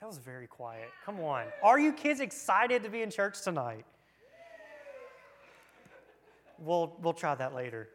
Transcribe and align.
That 0.00 0.06
was 0.06 0.18
very 0.18 0.46
quiet. 0.46 0.88
Come 1.04 1.20
on. 1.20 1.46
Are 1.62 1.78
you 1.78 1.92
kids 1.92 2.20
excited 2.20 2.82
to 2.84 2.88
be 2.88 3.02
in 3.02 3.10
church 3.10 3.42
tonight? 3.42 3.84
We'll, 6.58 6.96
we'll 7.02 7.12
try 7.12 7.34
that 7.34 7.54
later. 7.54 7.88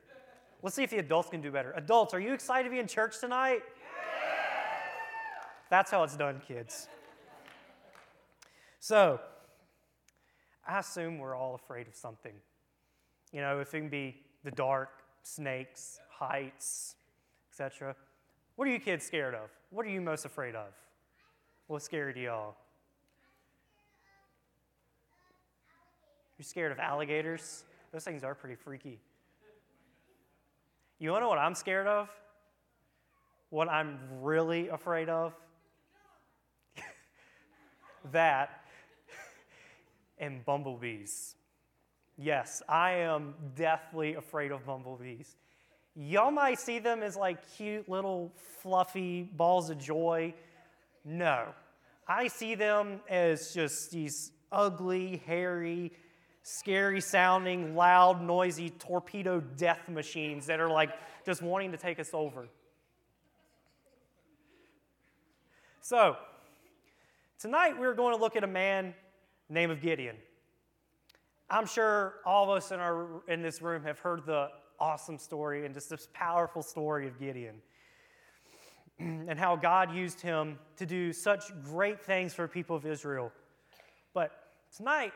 Let's 0.61 0.75
see 0.75 0.83
if 0.83 0.89
the 0.89 0.97
adults 0.97 1.29
can 1.29 1.41
do 1.41 1.51
better. 1.51 1.71
Adults, 1.77 2.13
are 2.13 2.19
you 2.19 2.33
excited 2.33 2.65
to 2.65 2.69
be 2.69 2.79
in 2.79 2.87
church 2.87 3.19
tonight? 3.19 3.61
That's 5.69 5.89
how 5.89 6.03
it's 6.03 6.17
done, 6.17 6.41
kids. 6.45 6.87
So, 8.79 9.19
I 10.67 10.79
assume 10.79 11.17
we're 11.17 11.35
all 11.35 11.55
afraid 11.55 11.87
of 11.87 11.95
something. 11.95 12.33
You 13.31 13.41
know, 13.41 13.59
if 13.59 13.73
it 13.73 13.79
can 13.79 13.89
be 13.89 14.17
the 14.43 14.51
dark, 14.51 14.89
snakes, 15.23 15.99
heights, 16.09 16.95
etc. 17.51 17.95
What 18.55 18.67
are 18.67 18.71
you 18.71 18.79
kids 18.79 19.05
scared 19.05 19.33
of? 19.33 19.49
What 19.69 19.85
are 19.85 19.89
you 19.89 20.01
most 20.01 20.25
afraid 20.25 20.55
of? 20.55 20.67
What's 21.67 21.85
scary 21.85 22.13
to 22.13 22.21
y'all? 22.21 22.55
You're 26.37 26.45
scared 26.45 26.71
of 26.71 26.79
alligators? 26.79 27.63
Those 27.91 28.03
things 28.03 28.23
are 28.23 28.35
pretty 28.35 28.55
freaky. 28.55 28.99
You 30.99 31.11
want 31.11 31.21
to 31.21 31.25
know 31.25 31.29
what 31.29 31.37
I'm 31.37 31.55
scared 31.55 31.87
of? 31.87 32.09
What 33.49 33.69
I'm 33.69 33.99
really 34.21 34.69
afraid 34.69 35.09
of? 35.09 35.33
that 38.11 38.65
and 40.17 40.43
bumblebees. 40.45 41.35
Yes, 42.17 42.61
I 42.69 42.91
am 42.91 43.33
deathly 43.55 44.15
afraid 44.15 44.51
of 44.51 44.65
bumblebees. 44.65 45.35
Y'all 45.95 46.31
might 46.31 46.59
see 46.59 46.79
them 46.79 47.01
as 47.01 47.15
like 47.15 47.37
cute 47.55 47.87
little 47.87 48.33
fluffy 48.61 49.23
balls 49.23 49.69
of 49.69 49.77
joy. 49.77 50.33
No, 51.05 51.47
I 52.07 52.27
see 52.27 52.55
them 52.55 52.99
as 53.09 53.53
just 53.53 53.91
these 53.91 54.31
ugly, 54.51 55.21
hairy, 55.25 55.93
scary 56.43 56.99
sounding, 56.99 57.75
loud, 57.75 58.21
noisy 58.21 58.71
torpedo 58.71 59.39
death 59.39 59.87
machines 59.87 60.45
that 60.47 60.59
are 60.59 60.69
like 60.69 60.91
just 61.25 61.41
wanting 61.41 61.71
to 61.71 61.77
take 61.77 61.99
us 61.99 62.09
over. 62.13 62.47
So, 65.81 66.17
tonight 67.39 67.79
we're 67.79 67.93
going 67.93 68.13
to 68.13 68.19
look 68.19 68.35
at 68.35 68.43
a 68.43 68.47
man 68.47 68.93
named 69.49 69.79
Gideon. 69.81 70.17
I'm 71.49 71.67
sure 71.67 72.15
all 72.25 72.43
of 72.43 72.57
us 72.57 72.71
in, 72.71 72.79
our, 72.79 73.21
in 73.27 73.41
this 73.41 73.61
room 73.61 73.83
have 73.83 73.99
heard 73.99 74.25
the 74.25 74.49
awesome 74.79 75.17
story 75.17 75.65
and 75.65 75.73
just 75.73 75.89
this 75.89 76.07
powerful 76.13 76.61
story 76.61 77.07
of 77.07 77.19
Gideon 77.19 77.55
and 78.99 79.37
how 79.37 79.55
God 79.55 79.93
used 79.93 80.21
him 80.21 80.57
to 80.77 80.85
do 80.85 81.13
such 81.13 81.45
great 81.63 82.03
things 82.03 82.33
for 82.33 82.47
people 82.47 82.75
of 82.75 82.85
Israel. 82.85 83.31
But 84.13 84.31
tonight, 84.75 85.13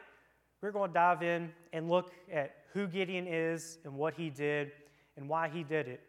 we're 0.62 0.72
going 0.72 0.90
to 0.90 0.94
dive 0.94 1.24
in 1.24 1.52
and 1.72 1.90
look 1.90 2.12
at 2.32 2.56
who 2.74 2.88
Gideon 2.88 3.28
is 3.28 3.78
and 3.86 3.96
what 3.96 4.14
he 4.14 4.30
did 4.30 4.72
and 5.18 5.28
why 5.30 5.50
he 5.50 5.64
did 5.64 5.88
it. 5.88 6.02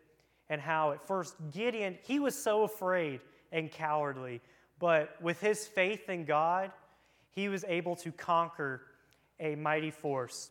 And 0.48 0.60
how 0.60 0.92
at 0.92 1.06
first 1.06 1.36
Gideon, 1.52 1.96
he 2.02 2.18
was 2.18 2.34
so 2.34 2.64
afraid 2.64 3.20
and 3.52 3.70
cowardly, 3.70 4.40
but 4.78 5.20
with 5.22 5.40
his 5.40 5.66
faith 5.66 6.08
in 6.08 6.24
God, 6.24 6.72
he 7.30 7.48
was 7.48 7.64
able 7.68 7.94
to 7.96 8.10
conquer 8.10 8.82
a 9.38 9.54
mighty 9.54 9.90
force. 9.90 10.50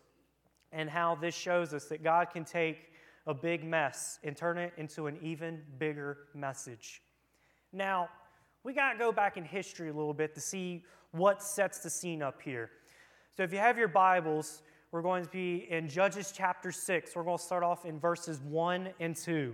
And 0.71 0.89
how 0.89 1.15
this 1.15 1.35
shows 1.35 1.73
us 1.73 1.85
that 1.85 2.03
God 2.03 2.29
can 2.31 2.45
take 2.45 2.88
a 3.29 3.33
big 3.33 3.63
mess 3.63 4.19
and 4.23 4.35
turn 4.35 4.57
it 4.57 4.73
into 4.77 5.07
an 5.07 5.17
even 5.21 5.61
bigger 5.77 6.17
message. 6.33 7.01
Now, 7.71 8.09
we 8.63 8.73
got 8.73 8.93
to 8.93 8.99
go 8.99 9.11
back 9.11 9.37
in 9.37 9.45
history 9.45 9.89
a 9.89 9.93
little 9.93 10.13
bit 10.13 10.33
to 10.33 10.41
see 10.41 10.83
what 11.11 11.41
sets 11.41 11.79
the 11.79 11.89
scene 11.89 12.21
up 12.21 12.41
here. 12.41 12.71
So, 13.37 13.43
if 13.43 13.53
you 13.53 13.59
have 13.59 13.77
your 13.77 13.87
Bibles, 13.87 14.63
we're 14.91 15.03
going 15.03 15.23
to 15.23 15.29
be 15.29 15.67
in 15.69 15.87
Judges 15.87 16.33
chapter 16.35 16.71
6. 16.71 17.15
We're 17.15 17.23
going 17.23 17.37
to 17.37 17.43
start 17.43 17.63
off 17.63 17.85
in 17.85 17.99
verses 17.99 18.41
1 18.41 18.89
and 18.99 19.15
2. 19.15 19.53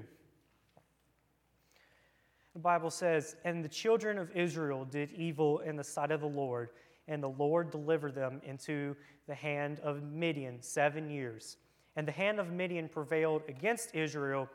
The 2.53 2.59
Bible 2.59 2.89
says, 2.89 3.35
And 3.43 3.63
the 3.63 3.69
children 3.69 4.17
of 4.17 4.31
Israel 4.31 4.85
did 4.85 5.11
evil 5.11 5.59
in 5.59 5.75
the 5.75 5.83
sight 5.83 6.11
of 6.11 6.21
the 6.21 6.27
Lord 6.27 6.69
and 7.07 7.21
the 7.21 7.29
Lord 7.29 7.71
delivered 7.71 8.15
them 8.15 8.41
into 8.43 8.95
the 9.27 9.35
hand 9.35 9.79
of 9.81 10.03
Midian 10.03 10.61
seven 10.61 11.09
years. 11.09 11.57
And 11.95 12.07
the 12.07 12.11
hand 12.11 12.39
of 12.39 12.51
Midian 12.51 12.89
prevailed 12.89 13.43
against 13.47 13.95
Israel, 13.95 14.49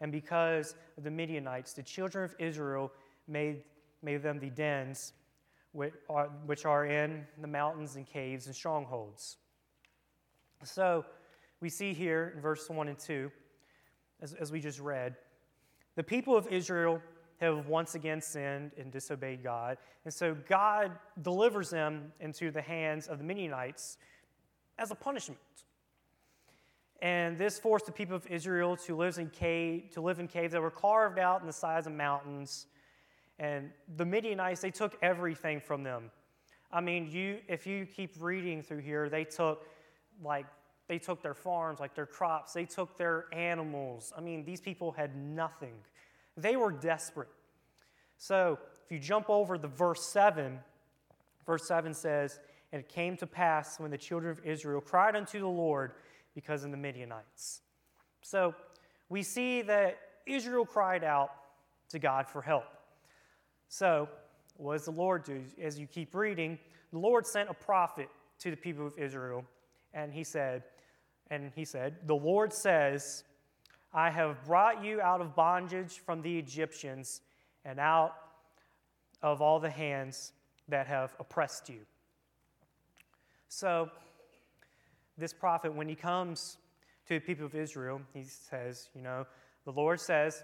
and 0.00 0.10
because 0.10 0.74
of 0.96 1.04
the 1.04 1.10
Midianites, 1.10 1.72
the 1.72 1.82
children 1.82 2.24
of 2.24 2.34
Israel 2.38 2.92
made, 3.26 3.62
made 4.02 4.22
them 4.22 4.38
the 4.38 4.50
dens 4.50 5.12
which 5.72 5.92
are, 6.08 6.28
which 6.46 6.64
are 6.64 6.86
in 6.86 7.26
the 7.40 7.46
mountains 7.46 7.96
and 7.96 8.06
caves 8.06 8.46
and 8.46 8.54
strongholds. 8.54 9.36
So 10.64 11.04
we 11.60 11.68
see 11.68 11.92
here 11.92 12.32
in 12.34 12.40
verse 12.40 12.68
1 12.68 12.88
and 12.88 12.98
2, 12.98 13.30
as, 14.20 14.34
as 14.34 14.50
we 14.50 14.60
just 14.60 14.80
read, 14.80 15.16
the 15.94 16.02
people 16.02 16.36
of 16.36 16.46
Israel 16.48 17.00
have 17.40 17.68
once 17.68 17.94
again 17.94 18.20
sinned 18.20 18.72
and 18.78 18.90
disobeyed 18.90 19.42
God. 19.42 19.78
And 20.04 20.12
so 20.12 20.36
God 20.48 20.92
delivers 21.22 21.70
them 21.70 22.12
into 22.20 22.50
the 22.50 22.62
hands 22.62 23.06
of 23.06 23.18
the 23.18 23.24
Midianites 23.24 23.98
as 24.78 24.90
a 24.90 24.94
punishment. 24.94 25.38
And 27.00 27.38
this 27.38 27.58
forced 27.58 27.86
the 27.86 27.92
people 27.92 28.16
of 28.16 28.26
Israel 28.26 28.76
to 28.78 28.96
live 28.96 29.18
in, 29.18 29.30
cave, 29.30 29.90
to 29.92 30.00
live 30.00 30.18
in 30.18 30.26
caves 30.26 30.52
that 30.52 30.60
were 30.60 30.70
carved 30.70 31.18
out 31.18 31.40
in 31.40 31.46
the 31.46 31.52
size 31.52 31.86
of 31.86 31.92
mountains. 31.92 32.66
And 33.38 33.70
the 33.96 34.04
Midianites, 34.04 34.60
they 34.60 34.72
took 34.72 34.98
everything 35.00 35.60
from 35.60 35.84
them. 35.84 36.10
I 36.72 36.80
mean, 36.80 37.08
you, 37.10 37.38
if 37.46 37.66
you 37.66 37.86
keep 37.86 38.14
reading 38.18 38.62
through 38.62 38.80
here, 38.80 39.08
they 39.08 39.24
took 39.24 39.66
like 40.22 40.46
they 40.88 40.98
took 40.98 41.22
their 41.22 41.34
farms, 41.34 41.80
like 41.80 41.94
their 41.94 42.06
crops, 42.06 42.54
they 42.54 42.64
took 42.64 42.96
their 42.96 43.26
animals. 43.32 44.12
I 44.16 44.20
mean, 44.20 44.44
these 44.44 44.60
people 44.60 44.92
had 44.92 45.14
nothing. 45.16 45.74
They 46.36 46.56
were 46.56 46.72
desperate. 46.72 47.28
So 48.16 48.58
if 48.84 48.90
you 48.90 48.98
jump 48.98 49.28
over 49.28 49.58
the 49.58 49.68
verse 49.68 50.02
7, 50.06 50.58
verse 51.46 51.68
7 51.68 51.92
says, 51.92 52.40
And 52.72 52.80
it 52.80 52.88
came 52.88 53.16
to 53.18 53.26
pass 53.26 53.78
when 53.78 53.90
the 53.90 53.98
children 53.98 54.32
of 54.32 54.44
Israel 54.44 54.80
cried 54.80 55.14
unto 55.14 55.40
the 55.40 55.46
Lord 55.46 55.92
because 56.38 56.62
of 56.62 56.70
the 56.70 56.76
Midianites. 56.76 57.62
So 58.22 58.54
we 59.08 59.24
see 59.24 59.60
that 59.62 59.98
Israel 60.24 60.64
cried 60.64 61.02
out 61.02 61.32
to 61.88 61.98
God 61.98 62.28
for 62.28 62.40
help. 62.40 62.62
So, 63.68 64.08
what 64.56 64.74
does 64.74 64.84
the 64.84 64.92
Lord 64.92 65.24
do? 65.24 65.42
As 65.60 65.80
you 65.80 65.88
keep 65.88 66.14
reading, 66.14 66.56
the 66.92 67.00
Lord 67.00 67.26
sent 67.26 67.50
a 67.50 67.54
prophet 67.54 68.08
to 68.38 68.52
the 68.52 68.56
people 68.56 68.86
of 68.86 68.96
Israel, 68.96 69.44
and 69.92 70.12
he 70.12 70.22
said, 70.22 70.62
and 71.28 71.50
he 71.56 71.64
said, 71.64 71.96
The 72.06 72.14
Lord 72.14 72.52
says, 72.52 73.24
I 73.92 74.08
have 74.08 74.44
brought 74.44 74.84
you 74.84 75.00
out 75.00 75.20
of 75.20 75.34
bondage 75.34 75.98
from 76.06 76.22
the 76.22 76.38
Egyptians 76.38 77.20
and 77.64 77.80
out 77.80 78.14
of 79.22 79.42
all 79.42 79.58
the 79.58 79.70
hands 79.70 80.34
that 80.68 80.86
have 80.86 81.16
oppressed 81.18 81.68
you. 81.68 81.80
So, 83.48 83.90
this 85.18 85.32
prophet, 85.32 85.74
when 85.74 85.88
he 85.88 85.94
comes 85.94 86.58
to 87.06 87.14
the 87.14 87.20
people 87.20 87.46
of 87.46 87.54
Israel, 87.54 88.00
he 88.14 88.24
says, 88.24 88.88
You 88.94 89.02
know, 89.02 89.26
the 89.64 89.72
Lord 89.72 90.00
says, 90.00 90.42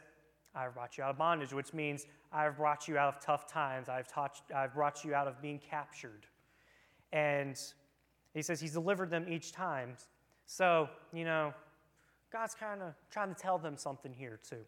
I've 0.54 0.74
brought 0.74 0.96
you 0.96 1.04
out 1.04 1.10
of 1.10 1.18
bondage, 1.18 1.52
which 1.52 1.72
means 1.72 2.06
I've 2.32 2.56
brought 2.56 2.86
you 2.86 2.96
out 2.98 3.14
of 3.14 3.20
tough 3.20 3.50
times. 3.50 3.88
I've, 3.88 4.06
taught, 4.06 4.40
I've 4.54 4.74
brought 4.74 5.04
you 5.04 5.14
out 5.14 5.26
of 5.26 5.40
being 5.42 5.58
captured. 5.58 6.26
And 7.12 7.58
he 8.34 8.42
says 8.42 8.60
he's 8.60 8.72
delivered 8.72 9.10
them 9.10 9.26
each 9.28 9.52
time. 9.52 9.96
So, 10.46 10.88
you 11.12 11.24
know, 11.24 11.54
God's 12.32 12.54
kind 12.54 12.82
of 12.82 12.94
trying 13.10 13.34
to 13.34 13.41
tell 13.41 13.58
them 13.58 13.76
something 13.76 14.12
here 14.12 14.41
too. 14.48 14.64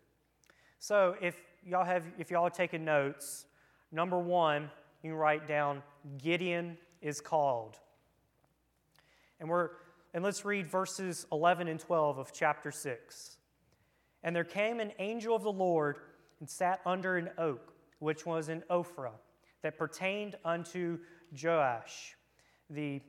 So 0.78 1.16
if 1.20 1.36
y'all 1.64 1.84
have 1.84 2.04
if 2.18 2.30
y'all 2.30 2.46
are 2.46 2.50
taking 2.50 2.84
notes, 2.84 3.46
number 3.90 4.18
one, 4.18 4.70
you 5.02 5.14
write 5.14 5.48
down 5.48 5.82
Gideon 6.18 6.78
is 7.02 7.20
called. 7.20 7.78
And 9.40 9.48
we're 9.48 9.70
and 10.14 10.24
let's 10.24 10.44
read 10.44 10.66
verses 10.66 11.26
11 11.30 11.68
and 11.68 11.78
12 11.78 12.18
of 12.18 12.32
chapter 12.32 12.70
6. 12.70 13.36
And 14.22 14.34
there 14.34 14.44
came 14.44 14.80
an 14.80 14.92
angel 14.98 15.36
of 15.36 15.42
the 15.42 15.52
Lord 15.52 15.96
and 16.40 16.48
sat 16.48 16.80
under 16.84 17.16
an 17.16 17.30
oak, 17.38 17.74
which 17.98 18.26
was 18.26 18.48
in 18.48 18.62
Ophrah, 18.70 19.12
that 19.62 19.78
pertained 19.78 20.36
unto 20.44 20.98
Joash, 21.42 22.16
the, 22.70 23.00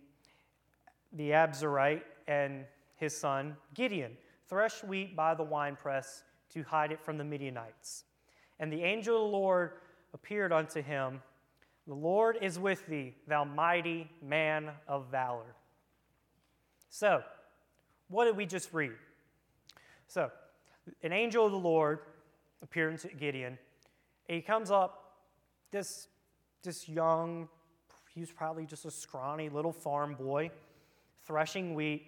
the 1.13 1.31
Abiezrite, 1.31 2.03
and 2.27 2.65
his 2.95 3.15
son 3.15 3.55
Gideon 3.73 4.17
thresh 4.47 4.83
wheat 4.83 5.15
by 5.15 5.33
the 5.33 5.43
winepress 5.43 6.23
to 6.50 6.63
hide 6.63 6.91
it 6.91 7.01
from 7.01 7.17
the 7.17 7.23
Midianites. 7.23 8.05
And 8.59 8.71
the 8.71 8.83
angel 8.83 9.25
of 9.25 9.31
the 9.31 9.38
Lord 9.38 9.71
appeared 10.13 10.51
unto 10.51 10.81
him 10.81 11.21
The 11.88 11.93
Lord 11.93 12.38
is 12.41 12.57
with 12.59 12.85
thee, 12.88 13.15
thou 13.27 13.43
mighty 13.43 14.09
man 14.21 14.71
of 14.88 15.07
valor. 15.11 15.55
So, 16.89 17.24
what 18.10 18.25
did 18.25 18.38
we 18.38 18.45
just 18.45 18.74
read? 18.74 18.94
So, 20.07 20.31
an 21.04 21.12
angel 21.12 21.45
of 21.45 21.51
the 21.51 21.57
Lord 21.57 22.00
appeared 22.62 22.98
to 23.00 23.10
Gideon. 23.10 23.57
He 24.28 24.42
comes 24.42 24.72
up 24.72 25.16
this, 25.72 26.07
this 26.63 26.88
young, 26.88 27.50
he 28.13 28.22
was 28.22 28.31
probably 28.31 28.66
just 28.66 28.86
a 28.86 28.92
scrawny 28.92 29.50
little 29.50 29.72
farm 29.72 30.16
boy 30.16 30.50
threshing 31.25 31.75
wheat. 31.75 32.07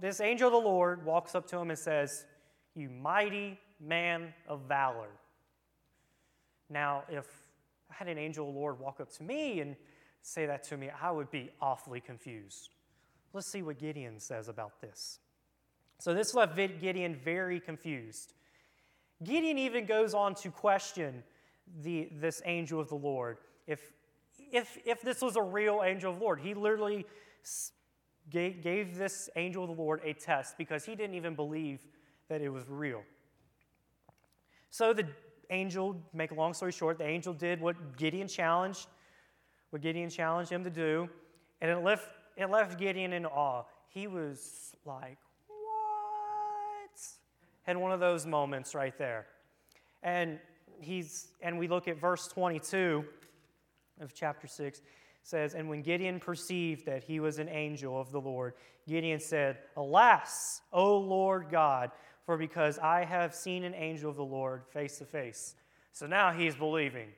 This 0.00 0.20
angel 0.20 0.48
of 0.48 0.52
the 0.52 0.68
Lord 0.68 1.04
walks 1.04 1.34
up 1.34 1.46
to 1.48 1.58
him 1.58 1.70
and 1.70 1.78
says, 1.78 2.26
You 2.74 2.90
mighty 2.90 3.58
man 3.80 4.34
of 4.48 4.62
valor. 4.68 5.08
Now, 6.68 7.04
if 7.08 7.26
I 7.90 7.94
had 7.94 8.08
an 8.08 8.18
angel 8.18 8.48
of 8.48 8.54
the 8.54 8.60
Lord 8.60 8.78
walk 8.78 9.00
up 9.00 9.10
to 9.14 9.22
me 9.22 9.60
and 9.60 9.76
say 10.22 10.46
that 10.46 10.64
to 10.64 10.76
me, 10.76 10.90
I 11.00 11.10
would 11.10 11.30
be 11.30 11.50
awfully 11.60 12.00
confused. 12.00 12.73
Let's 13.34 13.48
see 13.48 13.60
what 13.60 13.78
Gideon 13.78 14.18
says 14.18 14.48
about 14.48 14.80
this. 14.80 15.18
So, 15.98 16.14
this 16.14 16.34
left 16.34 16.56
Gideon 16.56 17.14
very 17.14 17.60
confused. 17.60 18.32
Gideon 19.22 19.58
even 19.58 19.84
goes 19.86 20.14
on 20.14 20.34
to 20.36 20.50
question 20.50 21.22
the, 21.82 22.08
this 22.12 22.42
angel 22.44 22.80
of 22.80 22.88
the 22.88 22.94
Lord. 22.94 23.38
If, 23.66 23.92
if, 24.52 24.78
if 24.84 25.02
this 25.02 25.20
was 25.20 25.36
a 25.36 25.42
real 25.42 25.82
angel 25.84 26.12
of 26.12 26.18
the 26.18 26.24
Lord, 26.24 26.40
he 26.40 26.54
literally 26.54 27.06
gave, 28.30 28.62
gave 28.62 28.96
this 28.96 29.28
angel 29.36 29.64
of 29.64 29.70
the 29.70 29.82
Lord 29.82 30.00
a 30.04 30.12
test 30.12 30.56
because 30.58 30.84
he 30.84 30.94
didn't 30.94 31.14
even 31.14 31.34
believe 31.34 31.80
that 32.28 32.40
it 32.40 32.48
was 32.48 32.64
real. 32.68 33.02
So 34.70 34.92
the 34.92 35.06
angel, 35.50 35.96
make 36.12 36.30
a 36.30 36.34
long 36.34 36.54
story 36.54 36.72
short, 36.72 36.98
the 36.98 37.06
angel 37.06 37.32
did 37.32 37.60
what 37.60 37.96
Gideon 37.96 38.28
challenged, 38.28 38.88
what 39.70 39.82
Gideon 39.82 40.10
challenged 40.10 40.50
him 40.50 40.64
to 40.64 40.70
do, 40.70 41.08
and 41.60 41.70
it 41.70 41.78
left, 41.78 42.08
it 42.36 42.50
left 42.50 42.78
Gideon 42.78 43.12
in 43.12 43.26
awe. 43.26 43.64
He 43.88 44.06
was 44.06 44.74
like, 44.84 45.18
What? 45.48 47.00
Had 47.62 47.76
one 47.76 47.92
of 47.92 48.00
those 48.00 48.26
moments 48.26 48.74
right 48.74 48.96
there. 48.98 49.26
And 50.02 50.38
he's 50.80 51.28
and 51.40 51.58
we 51.58 51.68
look 51.68 51.88
at 51.88 51.98
verse 51.98 52.26
22 52.28 53.04
of 54.00 54.14
chapter 54.14 54.46
6 54.46 54.80
says, 55.22 55.54
And 55.54 55.68
when 55.68 55.82
Gideon 55.82 56.20
perceived 56.20 56.86
that 56.86 57.02
he 57.04 57.20
was 57.20 57.38
an 57.38 57.48
angel 57.48 57.98
of 58.00 58.12
the 58.12 58.20
Lord, 58.20 58.54
Gideon 58.86 59.20
said, 59.20 59.58
Alas, 59.76 60.60
O 60.72 60.98
Lord 60.98 61.46
God, 61.50 61.90
for 62.26 62.36
because 62.36 62.78
I 62.78 63.04
have 63.04 63.34
seen 63.34 63.64
an 63.64 63.74
angel 63.74 64.10
of 64.10 64.16
the 64.16 64.24
Lord 64.24 64.62
face 64.72 64.98
to 64.98 65.04
face. 65.04 65.54
So 65.92 66.06
now 66.06 66.32
he's 66.32 66.54
believing. 66.54 67.08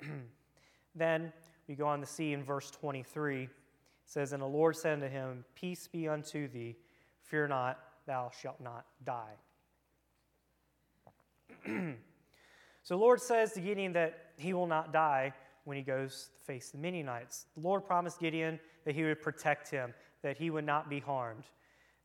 then 0.94 1.32
we 1.68 1.74
go 1.74 1.86
on 1.86 2.00
to 2.00 2.06
see 2.06 2.32
in 2.32 2.42
verse 2.42 2.70
23, 2.70 3.42
it 3.44 3.50
says, 4.06 4.32
And 4.32 4.42
the 4.42 4.46
Lord 4.46 4.76
said 4.76 4.94
unto 4.94 5.08
him, 5.08 5.44
Peace 5.54 5.86
be 5.86 6.08
unto 6.08 6.48
thee, 6.48 6.76
fear 7.22 7.46
not, 7.46 7.78
thou 8.06 8.30
shalt 8.40 8.60
not 8.60 8.86
die. 9.04 9.36
so 12.82 12.94
the 12.94 12.96
Lord 12.96 13.20
says 13.20 13.52
to 13.52 13.60
Gideon 13.60 13.92
that 13.92 14.30
he 14.38 14.54
will 14.54 14.66
not 14.66 14.92
die 14.92 15.34
when 15.64 15.76
he 15.76 15.82
goes 15.82 16.30
to 16.34 16.44
face 16.46 16.70
the 16.70 16.78
Midianites. 16.78 17.46
The 17.54 17.60
Lord 17.60 17.84
promised 17.84 18.18
Gideon 18.18 18.58
that 18.86 18.94
he 18.94 19.04
would 19.04 19.20
protect 19.20 19.70
him, 19.70 19.92
that 20.22 20.38
he 20.38 20.48
would 20.48 20.64
not 20.64 20.88
be 20.88 21.00
harmed. 21.00 21.44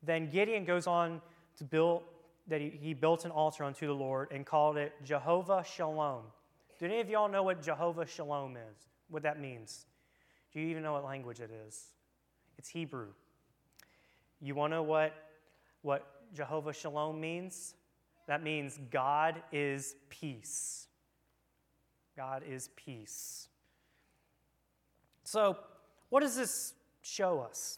Then 0.02 0.30
Gideon 0.30 0.66
goes 0.66 0.86
on 0.86 1.22
to 1.58 1.64
build 1.64 2.04
that 2.48 2.60
he, 2.60 2.70
he 2.82 2.94
built 2.94 3.24
an 3.24 3.32
altar 3.32 3.64
unto 3.64 3.88
the 3.88 3.94
Lord 3.94 4.28
and 4.32 4.46
called 4.46 4.76
it 4.76 4.92
Jehovah 5.06 5.64
Shalom. 5.66 6.24
Do 6.78 6.86
any 6.86 7.00
of 7.00 7.10
y'all 7.10 7.30
know 7.30 7.44
what 7.44 7.62
Jehovah 7.62 8.06
Shalom 8.06 8.58
is? 8.58 8.90
What 9.14 9.22
that 9.22 9.40
means? 9.40 9.86
Do 10.52 10.60
you 10.60 10.70
even 10.70 10.82
know 10.82 10.94
what 10.94 11.06
language 11.06 11.40
it 11.40 11.52
is? 11.68 11.84
It's 12.58 12.68
Hebrew. 12.68 13.10
You 14.42 14.56
want 14.56 14.72
to 14.72 14.78
know 14.78 14.84
what, 14.84 15.14
what 15.84 16.04
Jehovah 16.34 16.74
Shalom 16.74 17.22
means? 17.22 17.76
That 18.26 18.42
means 18.42 18.80
God 18.90 19.40
is 19.52 19.94
peace. 20.10 20.88
God 22.18 22.42
is 22.50 22.70
peace. 22.76 23.50
So, 25.26 25.58
what 26.10 26.22
does 26.22 26.36
this 26.36 26.74
show 27.04 27.40
us? 27.40 27.78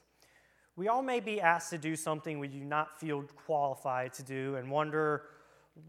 We 0.77 0.87
all 0.87 1.01
may 1.01 1.19
be 1.19 1.41
asked 1.41 1.69
to 1.71 1.77
do 1.77 1.97
something 1.97 2.39
we 2.39 2.47
do 2.47 2.63
not 2.63 2.97
feel 2.97 3.23
qualified 3.45 4.13
to 4.13 4.23
do 4.23 4.55
and 4.55 4.71
wonder, 4.71 5.23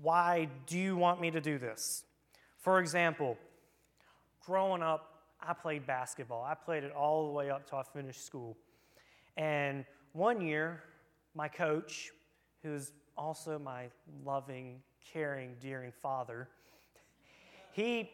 why 0.03 0.49
do 0.67 0.77
you 0.77 0.97
want 0.97 1.21
me 1.21 1.31
to 1.31 1.41
do 1.41 1.57
this? 1.57 2.03
For 2.59 2.81
example, 2.81 3.39
growing 4.45 4.83
up, 4.83 5.13
I 5.47 5.53
played 5.53 5.87
basketball. 5.87 6.45
I 6.45 6.55
played 6.55 6.83
it 6.83 6.93
all 6.93 7.27
the 7.27 7.33
way 7.33 7.51
up 7.51 7.69
till 7.69 7.79
I 7.79 7.85
finished 7.85 8.25
school. 8.27 8.57
And 9.37 9.85
one 10.13 10.41
year, 10.41 10.83
my 11.35 11.47
coach, 11.47 12.11
who's 12.63 12.93
also 13.17 13.59
my 13.59 13.87
loving, 14.25 14.81
caring, 15.13 15.55
dearing 15.61 15.93
father, 16.03 16.49
he, 17.73 18.11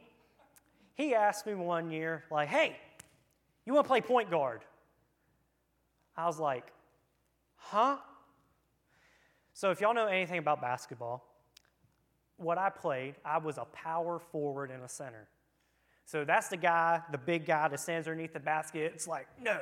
he 0.95 1.15
asked 1.15 1.47
me 1.47 1.55
one 1.55 1.91
year, 1.91 2.25
like, 2.31 2.49
hey, 2.49 2.77
you 3.65 3.73
want 3.73 3.87
to 3.87 3.89
play 3.89 4.01
point 4.01 4.31
guard? 4.31 4.63
I 6.17 6.27
was 6.27 6.39
like, 6.39 6.73
huh? 7.57 7.97
So, 9.55 9.71
if 9.71 9.81
y'all 9.81 9.95
know 9.95 10.07
anything 10.07 10.39
about 10.39 10.61
basketball, 10.61 11.25
what 12.37 12.59
I 12.59 12.69
played, 12.69 13.15
I 13.25 13.39
was 13.39 13.57
a 13.59 13.65
power 13.67 14.19
forward 14.19 14.71
and 14.71 14.83
a 14.83 14.89
center. 14.89 15.29
So, 16.13 16.27
that's 16.27 16.49
the 16.49 16.59
guy, 16.59 17.01
the 17.11 17.17
big 17.17 17.47
guy 17.47 17.69
that 17.69 17.81
stands 17.81 18.07
underneath 18.07 18.35
the 18.35 18.39
basket. 18.39 18.93
It's 18.95 19.09
like, 19.09 19.27
no, 19.41 19.61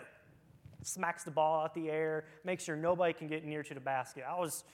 smacks 0.82 1.23
the 1.23 1.31
ball 1.31 1.62
out 1.62 1.75
the 1.76 1.88
air, 1.88 2.25
makes 2.43 2.64
sure 2.64 2.75
nobody 2.75 3.12
can 3.12 3.29
get 3.29 3.44
near 3.44 3.62
to 3.62 3.73
the 3.73 3.79
basket. 3.79 4.25
I 4.29 4.37
was, 4.37 4.64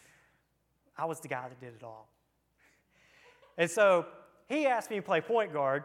I 0.97 1.05
was 1.05 1.21
the 1.21 1.29
guy 1.29 1.47
that 1.47 1.61
did 1.61 1.75
it 1.75 1.83
all. 1.85 2.09
And 3.59 3.71
so 3.71 4.07
he 4.49 4.67
asked 4.67 4.89
me 4.89 4.97
to 4.97 5.03
play 5.03 5.21
point 5.21 5.53
guard. 5.53 5.85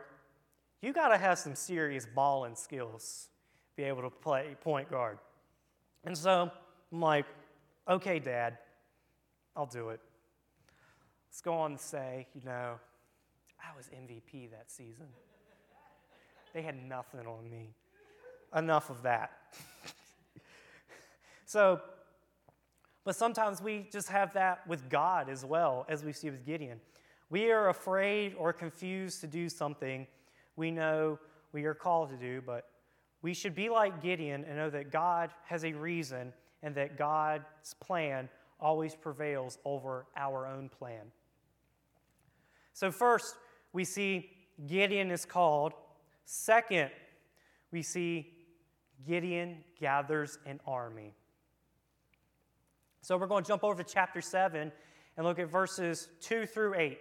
You 0.81 0.93
got 0.93 1.09
to 1.09 1.17
have 1.17 1.38
some 1.38 1.55
serious 1.55 2.05
balling 2.15 2.55
skills 2.55 3.27
to 3.71 3.75
be 3.75 3.83
able 3.83 4.03
to 4.03 4.09
play 4.09 4.55
point 4.61 4.89
guard. 4.89 5.17
And 6.05 6.17
so 6.17 6.49
I'm 6.93 7.01
like, 7.01 7.25
okay, 7.89 8.17
Dad, 8.19 8.59
I'll 9.57 9.65
do 9.65 9.89
it. 9.89 9.99
Let's 11.27 11.41
go 11.41 11.53
on 11.55 11.73
to 11.73 11.83
say, 11.83 12.27
you 12.33 12.45
know, 12.45 12.75
I 13.59 13.75
was 13.75 13.88
MVP 13.88 14.51
that 14.51 14.71
season. 14.71 15.07
They 16.53 16.62
had 16.62 16.88
nothing 16.88 17.25
on 17.27 17.50
me. 17.50 17.74
Enough 18.56 18.89
of 18.89 19.03
that. 19.03 19.31
so, 21.45 21.81
but 23.03 23.15
sometimes 23.15 23.62
we 23.62 23.88
just 23.92 24.09
have 24.09 24.33
that 24.33 24.65
with 24.68 24.89
God 24.89 25.30
as 25.30 25.45
well, 25.45 25.86
as 25.88 26.03
we 26.03 26.13
see 26.13 26.30
with 26.30 26.45
Gideon. 26.45 26.80
We 27.30 27.51
are 27.51 27.69
afraid 27.69 28.36
or 28.38 28.51
confused 28.51 29.21
to 29.21 29.27
do 29.27 29.48
something 29.48 30.06
we 30.56 30.69
know 30.69 31.17
we 31.53 31.65
are 31.65 31.74
called 31.74 32.10
to 32.10 32.17
do, 32.17 32.41
but 32.46 32.70
we 33.22 33.34
should 33.34 33.55
be 33.55 33.70
like 33.70 34.01
Gideon 34.01 34.43
and 34.46 34.58
know 34.58 34.70
that 34.70 34.91
God 34.91 35.31
has 35.46 35.63
a 35.63 35.74
reason 35.74 36.34
and 36.63 36.75
that 36.75 36.98
God's 36.98 37.74
plan 37.79 38.29
always 38.60 38.96
prevails 38.96 39.58
over 39.65 40.05
our 40.15 40.46
own 40.46 40.70
plan. 40.70 41.12
So, 42.74 42.91
first, 42.91 43.36
we 43.74 43.84
see 43.84 44.29
Gideon 44.67 45.12
is 45.12 45.25
called. 45.25 45.74
Second, 46.25 46.92
we 47.72 47.82
see 47.82 48.34
Gideon 49.08 49.58
gathers 49.80 50.38
an 50.46 50.60
army. 50.66 51.13
So, 53.01 53.18
we're 53.18 53.28
going 53.28 53.44
to 53.44 53.48
jump 53.48 53.63
over 53.63 53.82
to 53.82 53.90
chapter 53.90 54.22
7 54.22 54.72
and 55.18 55.25
look 55.25 55.40
at 55.40 55.50
verses 55.50 56.08
2 56.22 56.46
through 56.46 56.75
8. 56.75 57.00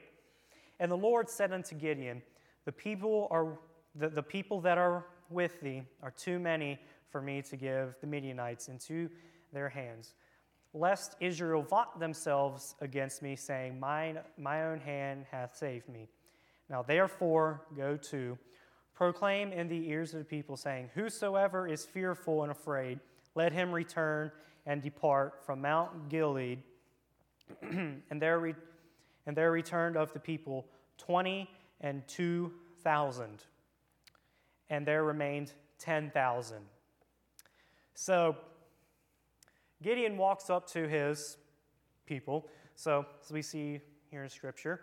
And 0.78 0.90
the 0.90 0.96
Lord 0.96 1.28
said 1.28 1.52
unto 1.52 1.74
Gideon, 1.74 2.22
The 2.64 2.72
people, 2.72 3.28
are, 3.30 3.58
the, 3.94 4.08
the 4.08 4.22
people 4.22 4.60
that 4.62 4.78
are 4.78 5.04
with 5.28 5.60
thee 5.60 5.82
are 6.02 6.10
too 6.10 6.38
many 6.38 6.78
for 7.10 7.20
me 7.20 7.42
to 7.42 7.56
give 7.56 7.94
the 8.00 8.06
Midianites 8.06 8.68
into 8.68 9.10
their 9.52 9.68
hands. 9.68 10.14
Lest 10.72 11.16
Israel 11.20 11.62
vaunt 11.62 11.98
themselves 11.98 12.76
against 12.80 13.22
me, 13.22 13.36
saying, 13.36 13.78
Mine, 13.78 14.20
My 14.38 14.64
own 14.64 14.78
hand 14.80 15.26
hath 15.30 15.56
saved 15.56 15.88
me. 15.88 16.08
Now 16.68 16.82
therefore 16.82 17.62
go 17.76 17.96
to, 17.96 18.38
proclaim 19.00 19.50
in 19.50 19.66
the 19.66 19.88
ears 19.88 20.12
of 20.12 20.18
the 20.18 20.26
people, 20.26 20.58
saying, 20.58 20.90
Whosoever 20.94 21.66
is 21.66 21.86
fearful 21.86 22.42
and 22.42 22.52
afraid, 22.52 23.00
let 23.34 23.50
him 23.50 23.72
return 23.72 24.30
and 24.66 24.82
depart 24.82 25.42
from 25.46 25.62
Mount 25.62 26.10
Gilead. 26.10 26.62
and, 27.62 28.02
there 28.20 28.38
re- 28.38 28.54
and 29.24 29.34
there 29.34 29.52
returned 29.52 29.96
of 29.96 30.12
the 30.12 30.20
people 30.20 30.66
twenty 30.98 31.48
and 31.80 32.06
two 32.06 32.52
thousand 32.84 33.44
and 34.68 34.86
there 34.86 35.02
remained 35.02 35.52
10,000. 35.78 36.58
So 37.94 38.36
Gideon 39.82 40.18
walks 40.18 40.50
up 40.50 40.68
to 40.72 40.86
his 40.86 41.38
people. 42.06 42.48
So, 42.76 43.06
as 43.24 43.32
we 43.32 43.42
see 43.42 43.80
here 44.10 44.22
in 44.22 44.30
Scripture, 44.30 44.80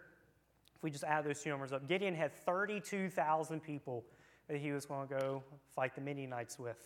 if 0.77 0.83
we 0.83 0.91
just 0.91 1.03
add 1.03 1.25
those 1.25 1.41
two 1.41 1.49
numbers 1.49 1.73
up, 1.73 1.87
Gideon 1.87 2.13
had 2.13 2.31
32,000 2.45 3.59
people 3.61 4.05
that 4.47 4.57
he 4.57 4.71
was 4.71 4.85
going 4.85 5.07
to 5.07 5.15
go 5.15 5.43
fight 5.75 5.95
the 5.95 6.01
Midianites 6.01 6.59
with. 6.59 6.77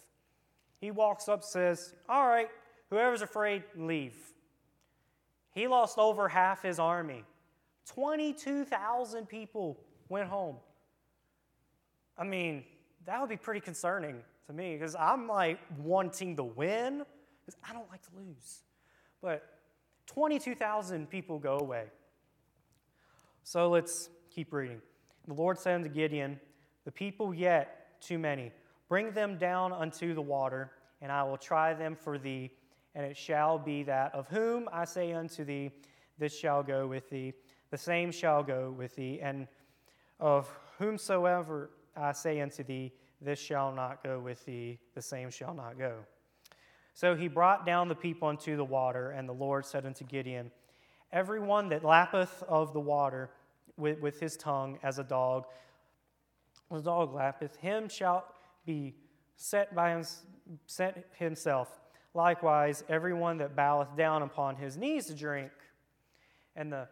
He 0.80 0.92
walks 0.92 1.28
up, 1.28 1.44
says, 1.44 1.94
All 2.08 2.26
right, 2.26 2.48
whoever's 2.90 3.22
afraid, 3.22 3.64
leave. 3.76 4.16
He 5.54 5.68
lost 5.68 5.98
over 5.98 6.30
half 6.30 6.62
his 6.62 6.80
army. 6.80 7.26
22,000 7.88 9.28
people 9.28 9.78
went 10.08 10.30
home. 10.30 10.56
I 12.18 12.24
mean, 12.24 12.64
that 13.06 13.20
would 13.20 13.30
be 13.30 13.36
pretty 13.36 13.60
concerning 13.60 14.22
to 14.48 14.54
me 14.54 14.78
because 14.78 14.96
I'm 14.96 15.28
like 15.28 15.60
wanting 15.80 16.38
to 16.38 16.44
win 16.44 17.04
because 17.46 17.60
I 17.68 17.74
don't 17.74 17.90
like 17.90 18.02
to 18.04 18.10
lose. 18.16 18.62
But 19.22 19.44
22,000 20.06 21.10
people 21.10 21.40
go 21.40 21.60
away. 21.60 21.88
So 23.44 23.70
let's 23.70 24.10
keep 24.30 24.54
reading. 24.54 24.82
The 25.28 25.34
Lord 25.34 25.58
said 25.58 25.76
unto 25.76 25.90
Gideon, 25.90 26.40
The 26.86 26.92
people 26.92 27.34
yet 27.34 28.00
too 28.02 28.18
many. 28.18 28.52
Bring 28.88 29.12
them 29.12 29.38
down 29.38 29.72
unto 29.72 30.14
the 30.14 30.22
water, 30.22 30.72
and 31.02 31.12
I 31.12 31.24
will 31.24 31.38
try 31.38 31.74
them 31.74 31.96
for 31.96 32.18
thee. 32.18 32.52
And 32.94 33.06
it 33.06 33.16
shall 33.16 33.58
be 33.58 33.84
that 33.84 34.14
of 34.14 34.28
whom 34.28 34.68
I 34.72 34.86
say 34.86 35.14
unto 35.14 35.46
thee, 35.46 35.72
This 36.18 36.38
shall 36.38 36.64
go 36.64 36.88
with 36.88 37.10
thee, 37.10 37.34
the 37.70 37.78
same 37.78 38.12
shall 38.12 38.44
go 38.44 38.72
with 38.78 38.96
thee. 38.96 39.20
And 39.22 39.48
of 40.20 40.54
whomsoever 40.78 41.72
I 41.96 42.12
say 42.12 42.42
unto 42.42 42.64
thee, 42.64 42.92
This 43.22 43.40
shall 43.40 43.72
not 43.72 44.04
go 44.04 44.20
with 44.20 44.46
thee, 44.46 44.80
the 44.94 45.02
same 45.02 45.30
shall 45.30 45.54
not 45.54 45.78
go. 45.78 46.00
So 46.94 47.16
he 47.16 47.28
brought 47.28 47.66
down 47.66 47.88
the 47.88 47.96
people 47.96 48.28
unto 48.28 48.58
the 48.58 48.66
water, 48.66 49.12
and 49.12 49.28
the 49.28 49.34
Lord 49.34 49.66
said 49.66 49.86
unto 49.86 50.04
Gideon, 50.04 50.52
Every 51.14 51.40
one 51.40 51.70
that 51.70 51.84
lappeth 51.84 52.44
of 52.44 52.74
the 52.74 52.80
water 52.80 53.30
with, 53.78 54.00
with 54.00 54.20
his 54.20 54.38
tongue 54.38 54.80
as 54.84 55.00
a 55.00 55.04
dog, 55.04 55.46
the 56.72 56.82
dog 56.82 57.14
lappeth, 57.14 57.58
him 57.58 57.90
shall 57.90 58.26
be 58.66 58.96
set 59.36 59.76
by 59.76 59.92
him, 59.92 60.06
set 60.68 61.06
himself. 61.18 61.82
Likewise, 62.14 62.84
everyone 62.88 63.38
that 63.38 63.56
boweth 63.56 63.96
down 63.98 64.22
upon 64.22 64.56
his 64.56 64.78
knees 64.78 65.08
to 65.08 65.14
drink. 65.14 65.52
And 66.56 66.72
the, 66.72 66.88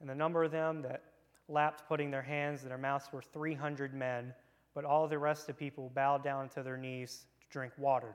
and 0.00 0.08
the 0.08 0.14
number 0.14 0.44
of 0.44 0.52
them 0.52 0.82
that 0.82 1.02
lapped, 1.48 1.88
putting 1.88 2.10
their 2.10 2.22
hands 2.22 2.62
in 2.62 2.68
their 2.68 2.78
mouths, 2.78 3.08
were 3.12 3.22
300 3.22 3.94
men, 3.94 4.32
but 4.74 4.84
all 4.84 5.06
the 5.06 5.18
rest 5.18 5.42
of 5.42 5.46
the 5.48 5.54
people 5.54 5.90
bowed 5.94 6.22
down 6.22 6.48
to 6.50 6.62
their 6.62 6.76
knees 6.76 7.26
to 7.40 7.46
drink 7.48 7.72
water. 7.76 8.14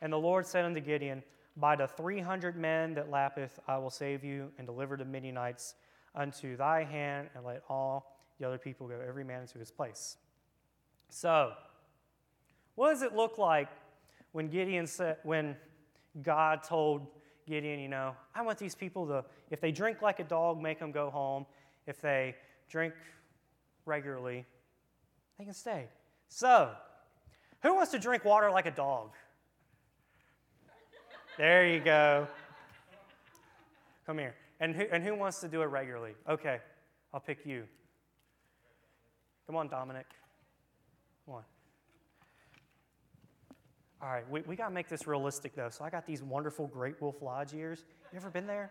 And 0.00 0.12
the 0.12 0.18
Lord 0.18 0.46
said 0.46 0.64
unto 0.64 0.80
Gideon, 0.80 1.22
By 1.56 1.76
the 1.76 1.86
three 1.86 2.20
hundred 2.20 2.56
men 2.56 2.94
that 2.94 3.10
lappeth, 3.10 3.58
I 3.68 3.78
will 3.78 3.90
save 3.90 4.24
you 4.24 4.50
and 4.58 4.66
deliver 4.66 4.96
the 4.96 5.04
Midianites 5.04 5.74
unto 6.14 6.56
thy 6.56 6.84
hand, 6.84 7.28
and 7.34 7.44
let 7.44 7.62
all 7.68 8.14
the 8.38 8.46
other 8.46 8.58
people 8.58 8.88
go, 8.88 9.00
every 9.06 9.24
man 9.24 9.42
into 9.42 9.58
his 9.58 9.70
place. 9.70 10.16
So, 11.08 11.52
what 12.74 12.90
does 12.90 13.02
it 13.02 13.14
look 13.14 13.38
like 13.38 13.68
when 14.32 14.48
Gideon 14.48 14.86
said, 14.86 15.18
when 15.22 15.56
God 16.22 16.62
told 16.64 17.06
Gideon, 17.46 17.78
you 17.78 17.88
know, 17.88 18.16
I 18.34 18.42
want 18.42 18.58
these 18.58 18.74
people 18.74 19.06
to, 19.06 19.24
if 19.50 19.60
they 19.60 19.70
drink 19.70 20.02
like 20.02 20.18
a 20.18 20.24
dog, 20.24 20.60
make 20.60 20.78
them 20.78 20.90
go 20.90 21.10
home. 21.10 21.46
If 21.86 22.00
they 22.00 22.34
drink 22.68 22.94
regularly, 23.86 24.44
they 25.38 25.44
can 25.44 25.54
stay. 25.54 25.86
So, 26.28 26.70
who 27.62 27.74
wants 27.74 27.92
to 27.92 27.98
drink 27.98 28.24
water 28.24 28.50
like 28.50 28.66
a 28.66 28.70
dog? 28.70 29.10
There 31.36 31.66
you 31.66 31.80
go. 31.80 32.28
Come 34.06 34.18
here. 34.18 34.34
And 34.60 34.74
who, 34.74 34.84
and 34.92 35.02
who 35.02 35.14
wants 35.16 35.40
to 35.40 35.48
do 35.48 35.62
it 35.62 35.66
regularly? 35.66 36.14
Okay, 36.28 36.60
I'll 37.12 37.20
pick 37.20 37.44
you. 37.44 37.64
Come 39.46 39.56
on, 39.56 39.68
Dominic. 39.68 40.06
Come 41.26 41.34
on. 41.34 41.42
All 44.00 44.10
right, 44.10 44.30
we, 44.30 44.42
we 44.42 44.54
got 44.54 44.68
to 44.68 44.74
make 44.74 44.88
this 44.88 45.06
realistic, 45.06 45.56
though. 45.56 45.70
So 45.70 45.84
I 45.84 45.90
got 45.90 46.06
these 46.06 46.22
wonderful 46.22 46.68
Great 46.68 47.00
Wolf 47.00 47.20
Lodge 47.20 47.52
ears. 47.54 47.84
You 48.12 48.18
ever 48.18 48.30
been 48.30 48.46
there? 48.46 48.70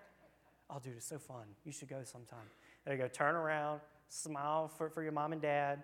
Oh, 0.70 0.80
dude, 0.82 0.94
it's 0.96 1.08
so 1.08 1.18
fun. 1.18 1.44
You 1.66 1.72
should 1.72 1.90
go 1.90 2.02
sometime. 2.04 2.48
There 2.86 2.96
you 2.96 3.02
go. 3.02 3.08
Turn 3.08 3.36
around, 3.36 3.82
smile 4.08 4.70
for, 4.70 4.90
for 4.90 5.04
your 5.04 5.12
mom 5.12 5.34
and 5.34 5.42
dad. 5.42 5.84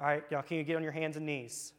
All 0.00 0.06
right, 0.06 0.22
y'all, 0.30 0.42
can 0.42 0.58
you 0.58 0.64
get 0.64 0.76
on 0.76 0.82
your 0.82 0.92
hands 0.92 1.16
and 1.16 1.26
knees? 1.26 1.72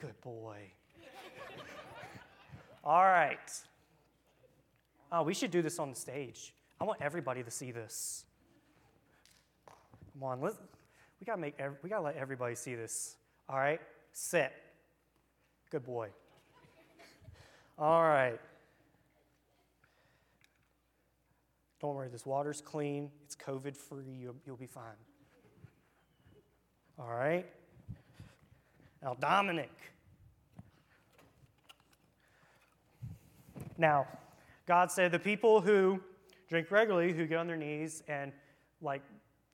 Good 0.00 0.18
boy. 0.22 0.56
All 2.84 3.02
right. 3.02 3.38
Oh, 5.12 5.22
we 5.22 5.34
should 5.34 5.50
do 5.50 5.60
this 5.60 5.78
on 5.78 5.90
the 5.90 5.96
stage. 5.96 6.54
I 6.80 6.84
want 6.84 7.02
everybody 7.02 7.42
to 7.42 7.50
see 7.50 7.70
this. 7.70 8.24
Come 9.66 10.22
on, 10.22 10.40
let's, 10.40 10.56
we 11.20 11.26
gotta 11.26 11.40
make 11.40 11.54
every, 11.58 11.76
we 11.82 11.90
gotta 11.90 12.02
let 12.02 12.16
everybody 12.16 12.54
see 12.54 12.74
this. 12.74 13.16
All 13.46 13.58
right, 13.58 13.80
sit. 14.12 14.52
Good 15.70 15.84
boy. 15.84 16.08
All 17.78 18.02
right. 18.02 18.40
Don't 21.80 21.94
worry, 21.94 22.08
this 22.08 22.24
water's 22.24 22.62
clean. 22.62 23.10
It's 23.24 23.36
COVID 23.36 23.76
free. 23.76 24.04
You'll, 24.18 24.36
you'll 24.46 24.56
be 24.56 24.66
fine. 24.66 24.84
All 26.98 27.10
right. 27.10 27.46
Now, 29.02 29.16
Dominic. 29.18 29.70
Now, 33.78 34.06
God 34.66 34.90
said 34.90 35.10
the 35.10 35.18
people 35.18 35.60
who 35.60 36.00
drink 36.48 36.70
regularly, 36.70 37.12
who 37.12 37.26
get 37.26 37.38
on 37.38 37.46
their 37.46 37.56
knees 37.56 38.02
and 38.08 38.32
like, 38.82 39.02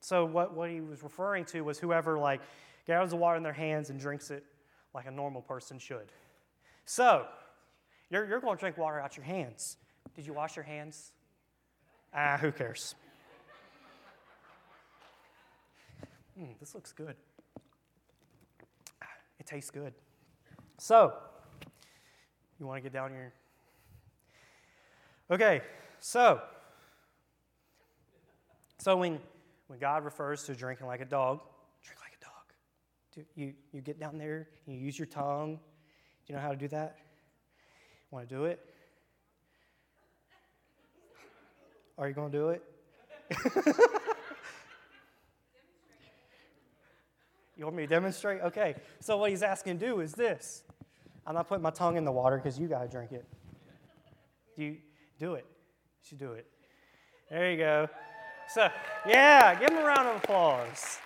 so 0.00 0.24
what, 0.24 0.54
what 0.54 0.70
he 0.70 0.80
was 0.80 1.02
referring 1.02 1.44
to 1.46 1.62
was 1.62 1.78
whoever 1.78 2.18
like 2.18 2.40
gathers 2.86 3.10
the 3.10 3.16
water 3.16 3.36
in 3.36 3.42
their 3.42 3.52
hands 3.52 3.90
and 3.90 4.00
drinks 4.00 4.30
it 4.30 4.44
like 4.94 5.06
a 5.06 5.10
normal 5.10 5.42
person 5.42 5.78
should. 5.78 6.10
So, 6.84 7.26
you're, 8.10 8.26
you're 8.26 8.40
going 8.40 8.56
to 8.56 8.60
drink 8.60 8.78
water 8.78 9.00
out 9.00 9.16
your 9.16 9.26
hands. 9.26 9.76
Did 10.14 10.26
you 10.26 10.32
wash 10.32 10.56
your 10.56 10.64
hands? 10.64 11.12
Ah, 12.14 12.38
who 12.40 12.50
cares? 12.50 12.94
Mm, 16.40 16.58
this 16.58 16.74
looks 16.74 16.92
good. 16.92 17.16
It 19.46 19.50
tastes 19.50 19.70
good. 19.70 19.94
So, 20.78 21.14
you 22.58 22.66
want 22.66 22.78
to 22.78 22.82
get 22.82 22.92
down 22.92 23.10
here? 23.10 23.32
Okay, 25.30 25.60
so, 26.00 26.40
so 28.78 28.96
when, 28.96 29.20
when 29.68 29.78
God 29.78 30.04
refers 30.04 30.42
to 30.44 30.54
drinking 30.54 30.88
like 30.88 31.00
a 31.00 31.04
dog, 31.04 31.42
drink 31.84 32.00
like 32.00 32.18
a 32.20 32.24
dog. 32.24 32.42
Do, 33.14 33.24
you, 33.40 33.54
you 33.70 33.82
get 33.82 34.00
down 34.00 34.18
there 34.18 34.48
and 34.66 34.74
you 34.74 34.80
use 34.84 34.98
your 34.98 35.06
tongue. 35.06 35.60
Do 36.26 36.32
you 36.32 36.34
know 36.34 36.42
how 36.42 36.50
to 36.50 36.56
do 36.56 36.66
that? 36.68 36.96
Want 38.10 38.28
to 38.28 38.34
do 38.34 38.46
it? 38.46 38.58
Are 41.98 42.08
you 42.08 42.14
going 42.14 42.32
to 42.32 42.38
do 42.38 42.48
it? 42.48 42.62
You 47.56 47.64
want 47.64 47.76
me 47.76 47.84
to 47.84 47.88
demonstrate? 47.88 48.42
Okay. 48.42 48.74
So 49.00 49.16
what 49.16 49.30
he's 49.30 49.42
asking 49.42 49.78
to 49.78 49.86
do 49.86 50.00
is 50.00 50.12
this. 50.12 50.62
I'm 51.26 51.34
not 51.34 51.48
putting 51.48 51.62
my 51.62 51.70
tongue 51.70 51.96
in 51.96 52.04
the 52.04 52.12
water 52.12 52.36
because 52.36 52.58
you 52.58 52.68
got 52.68 52.82
to 52.82 52.88
drink 52.88 53.12
it. 53.12 53.24
You 54.56 54.76
do 55.18 55.34
it. 55.34 55.46
You 56.02 56.08
should 56.08 56.18
do 56.18 56.32
it. 56.32 56.46
There 57.30 57.50
you 57.50 57.56
go. 57.56 57.88
So, 58.48 58.68
yeah, 59.06 59.58
give 59.58 59.70
him 59.70 59.78
a 59.78 59.84
round 59.84 60.06
of 60.06 60.16
applause. 60.16 60.98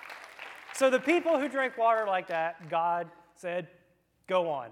So 0.75 0.90
the 0.90 1.00
people 1.00 1.38
who 1.38 1.49
drink 1.49 1.78
water 1.78 2.04
like 2.07 2.28
that, 2.28 2.69
God 2.69 3.09
said, 3.35 3.69
go 4.26 4.50
on. 4.50 4.71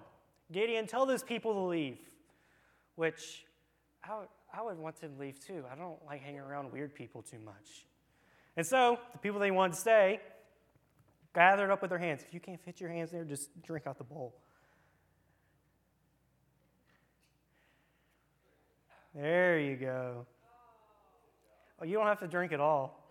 Gideon, 0.53 0.87
tell 0.87 1.07
those 1.07 1.23
people 1.23 1.55
to 1.55 1.61
leave, 1.61 1.99
which 2.97 3.47
I 4.05 4.19
would, 4.19 4.29
I 4.53 4.63
would 4.63 4.79
want 4.79 5.01
them 5.01 5.15
to 5.15 5.21
leave 5.21 5.39
too. 5.45 5.65
I 5.71 5.75
don't 5.75 5.99
like 6.07 6.23
hanging 6.23 6.41
around 6.41 6.73
weird 6.73 6.95
people 6.95 7.23
too 7.23 7.39
much. 7.39 7.87
And 8.57 8.67
so 8.67 8.99
the 9.13 9.19
people 9.19 9.41
they 9.41 9.51
wanted 9.51 9.75
to 9.75 9.81
stay, 9.81 10.21
gathered 11.35 11.71
up 11.71 11.83
with 11.83 11.91
their 11.91 11.99
hands. 11.99 12.23
If 12.27 12.35
you 12.35 12.41
can't 12.41 12.61
fit 12.61 12.81
your 12.81 12.91
hands 12.91 13.11
there, 13.11 13.25
just 13.25 13.51
drink 13.63 13.87
out 13.87 13.99
the 13.99 14.05
bowl. 14.05 14.35
There 19.15 19.59
you 19.59 19.77
go. 19.77 20.27
Oh, 21.81 21.85
you 21.85 21.95
don't 21.95 22.07
have 22.07 22.21
to 22.21 22.29
drink 22.29 22.53
at 22.53 22.61
all. 22.61 23.05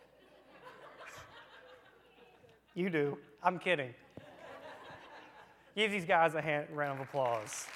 you 2.76 2.90
do. 2.90 3.18
I'm 3.44 3.60
kidding. 3.60 3.94
Give 5.76 5.92
these 5.92 6.06
guys 6.06 6.34
a 6.34 6.42
hand, 6.42 6.68
round 6.74 7.00
of 7.00 7.08
applause. 7.08 7.68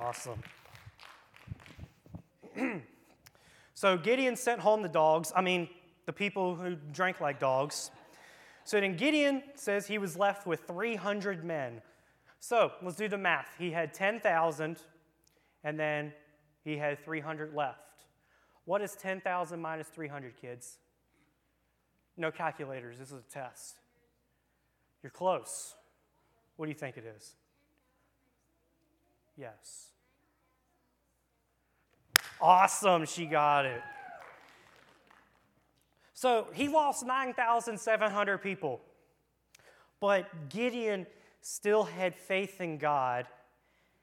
Awesome. 0.00 0.42
so 3.74 3.96
Gideon 3.96 4.36
sent 4.36 4.60
home 4.60 4.82
the 4.82 4.88
dogs. 4.88 5.32
I 5.36 5.42
mean, 5.42 5.68
the 6.06 6.12
people 6.12 6.54
who 6.54 6.76
drank 6.92 7.20
like 7.20 7.38
dogs. 7.38 7.90
So 8.64 8.80
then 8.80 8.96
Gideon 8.96 9.42
says 9.54 9.86
he 9.86 9.98
was 9.98 10.16
left 10.16 10.46
with 10.46 10.60
300 10.66 11.44
men. 11.44 11.82
So 12.40 12.72
let's 12.82 12.96
do 12.96 13.08
the 13.08 13.18
math. 13.18 13.48
He 13.58 13.70
had 13.70 13.94
10,000, 13.94 14.78
and 15.62 15.80
then 15.80 16.12
he 16.62 16.76
had 16.76 17.04
300 17.04 17.54
left. 17.54 17.78
What 18.64 18.80
is 18.80 18.94
10,000 18.94 19.60
minus 19.60 19.88
300, 19.88 20.40
kids? 20.40 20.78
No 22.16 22.30
calculators. 22.30 22.98
This 22.98 23.08
is 23.12 23.18
a 23.18 23.32
test. 23.32 23.76
You're 25.02 25.10
close. 25.10 25.74
What 26.56 26.66
do 26.66 26.70
you 26.70 26.78
think 26.78 26.96
it 26.96 27.04
is? 27.16 27.34
Yes. 29.36 29.88
Awesome, 32.40 33.04
she 33.04 33.26
got 33.26 33.66
it. 33.66 33.82
So 36.14 36.46
he 36.54 36.68
lost 36.68 37.04
9,700 37.04 38.38
people. 38.38 38.80
But 40.00 40.48
Gideon 40.48 41.06
still 41.40 41.84
had 41.84 42.14
faith 42.14 42.60
in 42.60 42.78
God, 42.78 43.26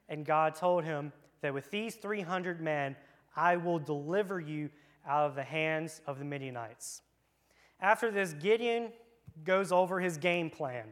and 0.09 0.25
God 0.25 0.55
told 0.55 0.83
him 0.83 1.11
that 1.41 1.53
with 1.53 1.71
these 1.71 1.95
300 1.95 2.61
men, 2.61 2.95
I 3.35 3.57
will 3.57 3.79
deliver 3.79 4.39
you 4.39 4.69
out 5.07 5.25
of 5.25 5.35
the 5.35 5.43
hands 5.43 6.01
of 6.05 6.19
the 6.19 6.25
Midianites. 6.25 7.01
After 7.79 8.11
this, 8.11 8.33
Gideon 8.33 8.91
goes 9.43 9.71
over 9.71 9.99
his 9.99 10.17
game 10.17 10.49
plan. 10.49 10.85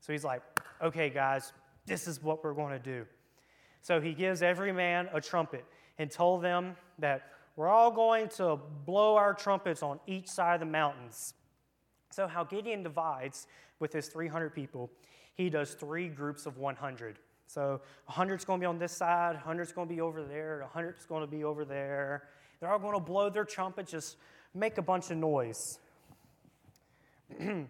So 0.00 0.12
he's 0.12 0.24
like, 0.24 0.42
okay, 0.82 1.08
guys, 1.08 1.52
this 1.86 2.06
is 2.06 2.22
what 2.22 2.44
we're 2.44 2.52
going 2.52 2.72
to 2.72 2.78
do. 2.78 3.06
So 3.82 4.00
he 4.00 4.12
gives 4.12 4.42
every 4.42 4.72
man 4.72 5.08
a 5.12 5.20
trumpet 5.20 5.64
and 5.98 6.10
told 6.10 6.42
them 6.42 6.76
that 6.98 7.30
we're 7.56 7.68
all 7.68 7.90
going 7.90 8.28
to 8.28 8.58
blow 8.84 9.16
our 9.16 9.34
trumpets 9.34 9.82
on 9.82 9.98
each 10.06 10.28
side 10.28 10.54
of 10.54 10.60
the 10.60 10.66
mountains. 10.66 11.34
So, 12.10 12.26
how 12.26 12.44
Gideon 12.44 12.82
divides 12.82 13.46
with 13.80 13.92
his 13.92 14.08
300 14.08 14.54
people, 14.54 14.90
he 15.34 15.50
does 15.50 15.72
three 15.72 16.08
groups 16.08 16.46
of 16.46 16.58
100. 16.58 17.18
So, 17.46 17.80
100's 18.10 18.44
going 18.44 18.60
to 18.60 18.64
be 18.64 18.66
on 18.66 18.78
this 18.78 18.92
side, 18.92 19.40
100's 19.44 19.72
going 19.72 19.88
to 19.88 19.94
be 19.94 20.00
over 20.00 20.22
there, 20.22 20.68
100's 20.74 21.06
going 21.06 21.22
to 21.22 21.26
be 21.26 21.44
over 21.44 21.64
there. 21.64 22.28
They're 22.60 22.70
all 22.70 22.78
going 22.78 22.94
to 22.94 23.00
blow 23.00 23.30
their 23.30 23.44
trumpet, 23.44 23.86
just 23.86 24.16
make 24.54 24.78
a 24.78 24.82
bunch 24.82 25.10
of 25.10 25.16
noise. 25.16 25.78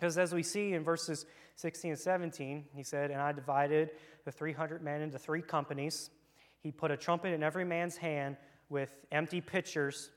Because 0.00 0.16
as 0.16 0.32
we 0.32 0.42
see 0.42 0.72
in 0.72 0.82
verses 0.82 1.26
16 1.56 1.90
and 1.90 2.00
17, 2.00 2.64
he 2.74 2.82
said, 2.82 3.10
And 3.10 3.20
I 3.20 3.32
divided 3.32 3.90
the 4.24 4.32
300 4.32 4.82
men 4.82 5.02
into 5.02 5.18
three 5.18 5.42
companies. 5.42 6.08
He 6.62 6.70
put 6.70 6.90
a 6.90 6.96
trumpet 6.96 7.34
in 7.34 7.42
every 7.42 7.66
man's 7.66 7.98
hand 7.98 8.38
with 8.70 9.04
empty 9.12 9.40
pitchers 9.40 10.10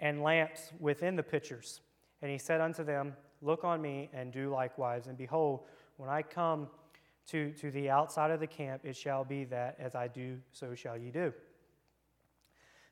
and 0.00 0.22
lamps 0.22 0.72
within 0.80 1.14
the 1.14 1.22
pitchers. 1.22 1.80
And 2.22 2.30
he 2.30 2.38
said 2.38 2.60
unto 2.60 2.82
them, 2.82 3.14
Look 3.42 3.64
on 3.64 3.80
me 3.80 4.10
and 4.12 4.32
do 4.32 4.50
likewise. 4.50 5.06
And 5.06 5.16
behold, 5.16 5.60
when 5.96 6.10
I 6.10 6.20
come 6.20 6.68
to, 7.28 7.52
to 7.52 7.70
the 7.70 7.88
outside 7.88 8.30
of 8.30 8.40
the 8.40 8.46
camp, 8.46 8.82
it 8.84 8.96
shall 8.96 9.24
be 9.24 9.44
that 9.44 9.76
as 9.78 9.94
I 9.94 10.08
do, 10.08 10.38
so 10.52 10.74
shall 10.74 10.98
ye 10.98 11.10
do. 11.10 11.32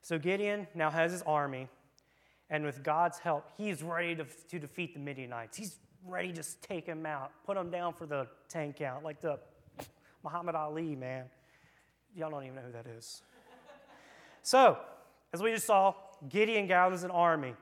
So 0.01 0.19
Gideon 0.19 0.67
now 0.75 0.91
has 0.91 1.13
his 1.13 1.23
army, 1.23 1.69
and 2.49 2.65
with 2.65 2.83
God's 2.83 3.19
help, 3.19 3.51
he's 3.59 3.83
ready 3.83 4.15
to, 4.17 4.25
to 4.49 4.59
defeat 4.59 4.95
the 4.95 5.01
Midianites. 5.01 5.57
He's 5.57 5.77
ready 6.07 6.33
to 6.33 6.43
take 6.63 6.87
them 6.87 7.05
out, 7.05 7.33
put 7.45 7.57
them 7.57 7.71
down 7.71 7.93
for 7.93 8.07
the 8.07 8.27
10 8.49 8.73
count, 8.73 9.05
like 9.05 9.21
the 9.21 9.39
Muhammad 10.23 10.55
Ali, 10.55 10.95
man. 10.95 11.25
Y'all 12.15 12.31
don't 12.31 12.45
even 12.45 12.57
know 12.57 12.63
who 12.63 12.73
that 12.73 12.87
is. 12.87 13.23
so, 14.43 14.79
as 15.33 15.43
we 15.43 15.51
just 15.53 15.67
saw, 15.67 15.95
Gideon 16.29 16.67
gathers 16.67 17.03
an 17.03 17.11
army. 17.11 17.55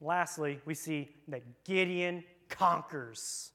Lastly, 0.00 0.60
we 0.64 0.74
see 0.74 1.10
that 1.28 1.64
Gideon 1.64 2.24
conquers. 2.48 3.50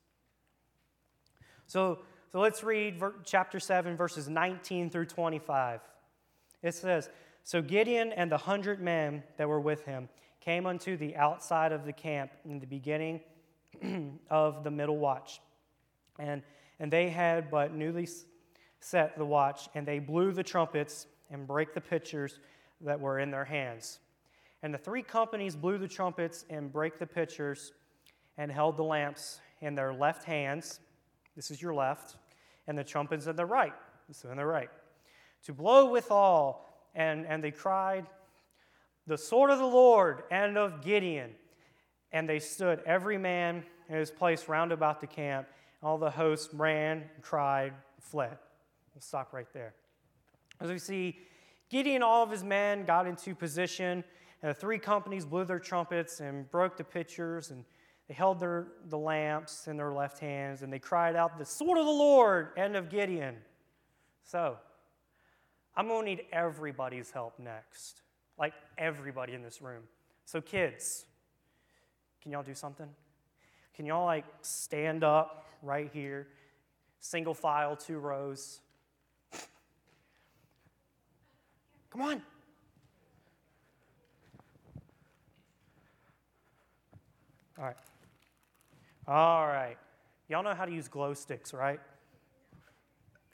So, 1.67 1.99
so 2.31 2.39
let's 2.39 2.63
read 2.63 2.99
ver- 2.99 3.15
chapter 3.23 3.59
7, 3.59 3.95
verses 3.95 4.27
19 4.27 4.89
through 4.89 5.05
25. 5.05 5.81
It 6.63 6.73
says, 6.73 7.09
So 7.43 7.61
Gideon 7.61 8.11
and 8.11 8.31
the 8.31 8.37
hundred 8.37 8.81
men 8.81 9.23
that 9.37 9.47
were 9.47 9.59
with 9.59 9.83
him 9.85 10.09
came 10.39 10.65
unto 10.65 10.97
the 10.97 11.15
outside 11.15 11.71
of 11.71 11.85
the 11.85 11.93
camp 11.93 12.31
in 12.45 12.59
the 12.59 12.65
beginning 12.65 13.21
of 14.29 14.63
the 14.63 14.71
middle 14.71 14.97
watch. 14.97 15.39
And, 16.19 16.41
and 16.79 16.91
they 16.91 17.09
had 17.09 17.49
but 17.49 17.73
newly 17.73 18.07
set 18.79 19.17
the 19.17 19.25
watch, 19.25 19.69
and 19.75 19.87
they 19.87 19.99
blew 19.99 20.31
the 20.31 20.43
trumpets 20.43 21.07
and 21.29 21.47
brake 21.47 21.73
the 21.73 21.81
pitchers 21.81 22.39
that 22.83 22.99
were 22.99 23.19
in 23.19 23.31
their 23.31 23.45
hands. 23.45 23.99
And 24.63 24.73
the 24.73 24.77
three 24.77 25.01
companies 25.01 25.55
blew 25.55 25.77
the 25.77 25.87
trumpets 25.87 26.45
and 26.49 26.71
brake 26.71 26.99
the 26.99 27.07
pitchers 27.07 27.73
and 28.37 28.51
held 28.51 28.77
the 28.77 28.83
lamps 28.83 29.39
in 29.61 29.75
their 29.75 29.93
left 29.93 30.23
hands. 30.23 30.79
This 31.35 31.51
is 31.51 31.61
your 31.61 31.73
left, 31.73 32.17
and 32.67 32.77
the 32.77 32.83
trumpets 32.83 33.27
in 33.27 33.35
the 33.35 33.45
right. 33.45 33.73
This 34.07 34.19
is 34.19 34.31
in 34.31 34.37
the 34.37 34.45
right. 34.45 34.69
To 35.45 35.53
blow 35.53 35.89
withal, 35.89 36.65
and, 36.93 37.25
and 37.25 37.43
they 37.43 37.51
cried, 37.51 38.05
The 39.07 39.17
sword 39.17 39.49
of 39.49 39.59
the 39.59 39.65
Lord 39.65 40.23
and 40.29 40.57
of 40.57 40.83
Gideon. 40.83 41.31
And 42.11 42.27
they 42.27 42.39
stood, 42.39 42.81
every 42.85 43.17
man 43.17 43.63
in 43.89 43.95
his 43.95 44.11
place 44.11 44.49
round 44.49 44.71
about 44.71 45.01
the 45.01 45.07
camp. 45.07 45.47
All 45.81 45.97
the 45.97 46.11
hosts 46.11 46.53
ran, 46.53 47.05
cried, 47.21 47.73
fled. 47.99 48.37
We'll 48.93 49.01
stop 49.01 49.33
right 49.33 49.47
there. 49.53 49.73
As 50.59 50.69
we 50.69 50.77
see, 50.77 51.17
Gideon 51.71 51.95
and 51.95 52.03
all 52.03 52.21
of 52.21 52.29
his 52.29 52.43
men 52.43 52.83
got 52.83 53.07
into 53.07 53.33
position, 53.33 54.03
and 54.41 54.49
the 54.49 54.53
three 54.53 54.77
companies 54.77 55.25
blew 55.25 55.45
their 55.45 55.59
trumpets 55.59 56.19
and 56.19 56.51
broke 56.51 56.75
the 56.75 56.83
pitchers, 56.83 57.49
and 57.49 57.63
they 58.09 58.13
held 58.13 58.41
their, 58.41 58.67
the 58.89 58.97
lamps 58.97 59.67
in 59.67 59.77
their 59.77 59.93
left 59.93 60.19
hands, 60.19 60.63
and 60.63 60.73
they 60.73 60.79
cried 60.79 61.15
out, 61.15 61.37
The 61.39 61.45
sword 61.45 61.77
of 61.77 61.85
the 61.85 61.91
Lord 61.91 62.49
and 62.57 62.75
of 62.75 62.89
Gideon. 62.89 63.37
So, 64.25 64.57
I'm 65.73 65.87
going 65.87 66.03
to 66.03 66.09
need 66.11 66.23
everybody's 66.33 67.09
help 67.09 67.39
next. 67.39 68.01
Like 68.37 68.53
everybody 68.77 69.33
in 69.33 69.41
this 69.41 69.61
room. 69.61 69.83
So, 70.25 70.41
kids, 70.41 71.05
can 72.21 72.33
y'all 72.33 72.43
do 72.43 72.53
something? 72.53 72.89
Can 73.73 73.85
y'all 73.85 74.05
like 74.05 74.25
stand 74.41 75.05
up 75.05 75.45
right 75.61 75.89
here, 75.93 76.27
single 76.99 77.33
file, 77.33 77.77
two 77.77 77.99
rows? 77.99 78.59
Come 81.91 82.01
on. 82.01 82.21
All 87.57 87.65
right. 87.65 87.75
All 89.07 89.47
right. 89.47 89.77
Y'all 90.29 90.41
know 90.41 90.53
how 90.53 90.65
to 90.65 90.71
use 90.71 90.87
glow 90.87 91.13
sticks, 91.13 91.53
right? 91.53 91.79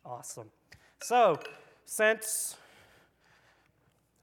Awesome. 0.04 0.50
So, 1.02 1.40
since 1.86 2.58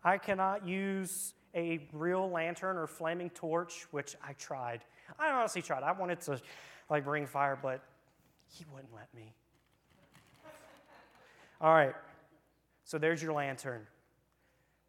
I 0.02 0.18
cannot 0.18 0.66
use 0.66 1.34
a 1.54 1.86
real 1.92 2.28
lantern 2.30 2.76
or 2.76 2.86
flaming 2.86 3.30
torch, 3.30 3.86
which 3.90 4.16
I 4.22 4.32
tried. 4.34 4.80
I 5.18 5.30
honestly 5.30 5.62
tried. 5.62 5.82
I 5.82 5.92
wanted 5.92 6.20
to 6.22 6.40
like 6.90 7.04
bring 7.04 7.26
fire, 7.26 7.58
but 7.60 7.82
he 8.52 8.64
wouldn't 8.72 8.92
let 8.92 9.12
me. 9.14 9.32
All 11.60 11.72
right. 11.72 11.94
So 12.84 12.98
there's 12.98 13.22
your 13.22 13.32
lantern. 13.32 13.86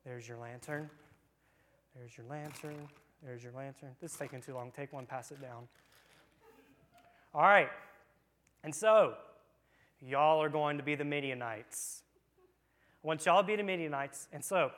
There's 0.05 0.27
your 0.27 0.37
lantern. 0.37 0.89
There's 1.95 2.15
your 2.15 2.27
lantern. 2.27 2.87
There's 3.23 3.43
your 3.43 3.53
lantern. 3.53 3.89
This 4.01 4.11
is 4.11 4.17
taking 4.17 4.41
too 4.41 4.53
long. 4.53 4.71
Take 4.75 4.93
one, 4.93 5.05
pass 5.05 5.31
it 5.31 5.41
down. 5.41 5.67
All 7.33 7.41
right. 7.41 7.69
And 8.63 8.73
so, 8.73 9.15
y'all 9.99 10.41
are 10.41 10.49
going 10.49 10.77
to 10.77 10.83
be 10.83 10.95
the 10.95 11.03
Midianites. 11.03 12.03
I 13.03 13.07
want 13.07 13.25
y'all 13.25 13.41
to 13.41 13.47
be 13.47 13.55
the 13.55 13.63
Midianites. 13.63 14.27
And 14.31 14.43
so, 14.43 14.71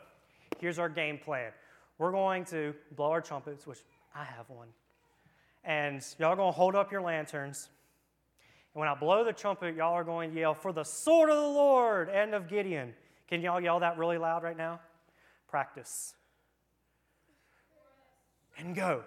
here's 0.60 0.80
our 0.80 0.90
game 0.90 1.18
plan. 1.18 1.52
We're 1.98 2.12
going 2.12 2.46
to 2.46 2.74
blow 2.96 3.12
our 3.12 3.22
trumpets, 3.22 3.68
which 3.68 3.80
I 4.16 4.24
have 4.24 4.50
one. 4.50 4.70
And 5.64 6.02
y'all 6.20 6.32
are 6.32 6.36
going 6.36 6.54
to 6.54 6.58
hold 6.58 6.76
up 6.76 6.92
your 6.92 7.02
lanterns. 7.02 7.70
And 8.74 8.80
when 8.80 8.88
I 8.88 8.96
blow 8.96 9.26
the 9.26 9.34
trumpet, 9.34 9.76
y'all 9.76 9.94
are 9.94 10.04
going 10.04 10.34
to 10.34 10.40
yell, 10.40 10.54
For 10.54 10.72
the 10.72 10.84
sword 10.84 11.30
of 11.30 11.36
the 11.36 11.42
Lord 11.42 12.10
and 12.10 12.34
of 12.34 12.48
Gideon. 12.48 12.94
Can 13.28 13.42
y'all 13.42 13.60
yell 13.60 13.82
that 13.82 13.98
really 13.98 14.18
loud 14.18 14.44
right 14.44 14.56
now? 14.56 14.80
Practice. 15.48 16.14
And 18.58 18.76
go. 18.76 19.04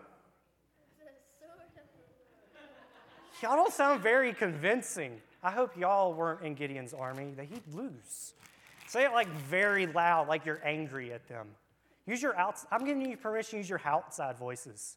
Y'all 3.42 3.56
don't 3.56 3.72
sound 3.72 4.02
very 4.02 4.32
convincing. 4.34 5.20
I 5.42 5.50
hope 5.50 5.76
y'all 5.76 6.12
weren't 6.12 6.42
in 6.42 6.54
Gideon's 6.54 6.92
army, 6.92 7.32
that 7.36 7.46
he'd 7.46 7.74
lose. 7.74 8.34
Say 8.86 9.04
it 9.04 9.12
like 9.12 9.28
very 9.28 9.86
loud, 9.86 10.28
like 10.28 10.44
you're 10.44 10.60
angry 10.64 11.12
at 11.12 11.26
them. 11.28 11.46
Use 12.06 12.20
your 12.20 12.36
outs. 12.36 12.66
I'm 12.70 12.84
giving 12.84 13.08
you 13.08 13.16
permission 13.16 13.52
to 13.52 13.56
use 13.58 13.68
your 13.68 13.80
outside 13.84 14.36
voices. 14.36 14.96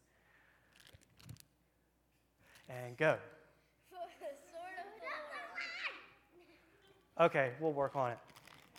And 2.68 2.96
go. 2.96 3.16
Okay, 7.20 7.52
we'll 7.60 7.72
work 7.72 7.94
on 7.94 8.10
it. 8.10 8.18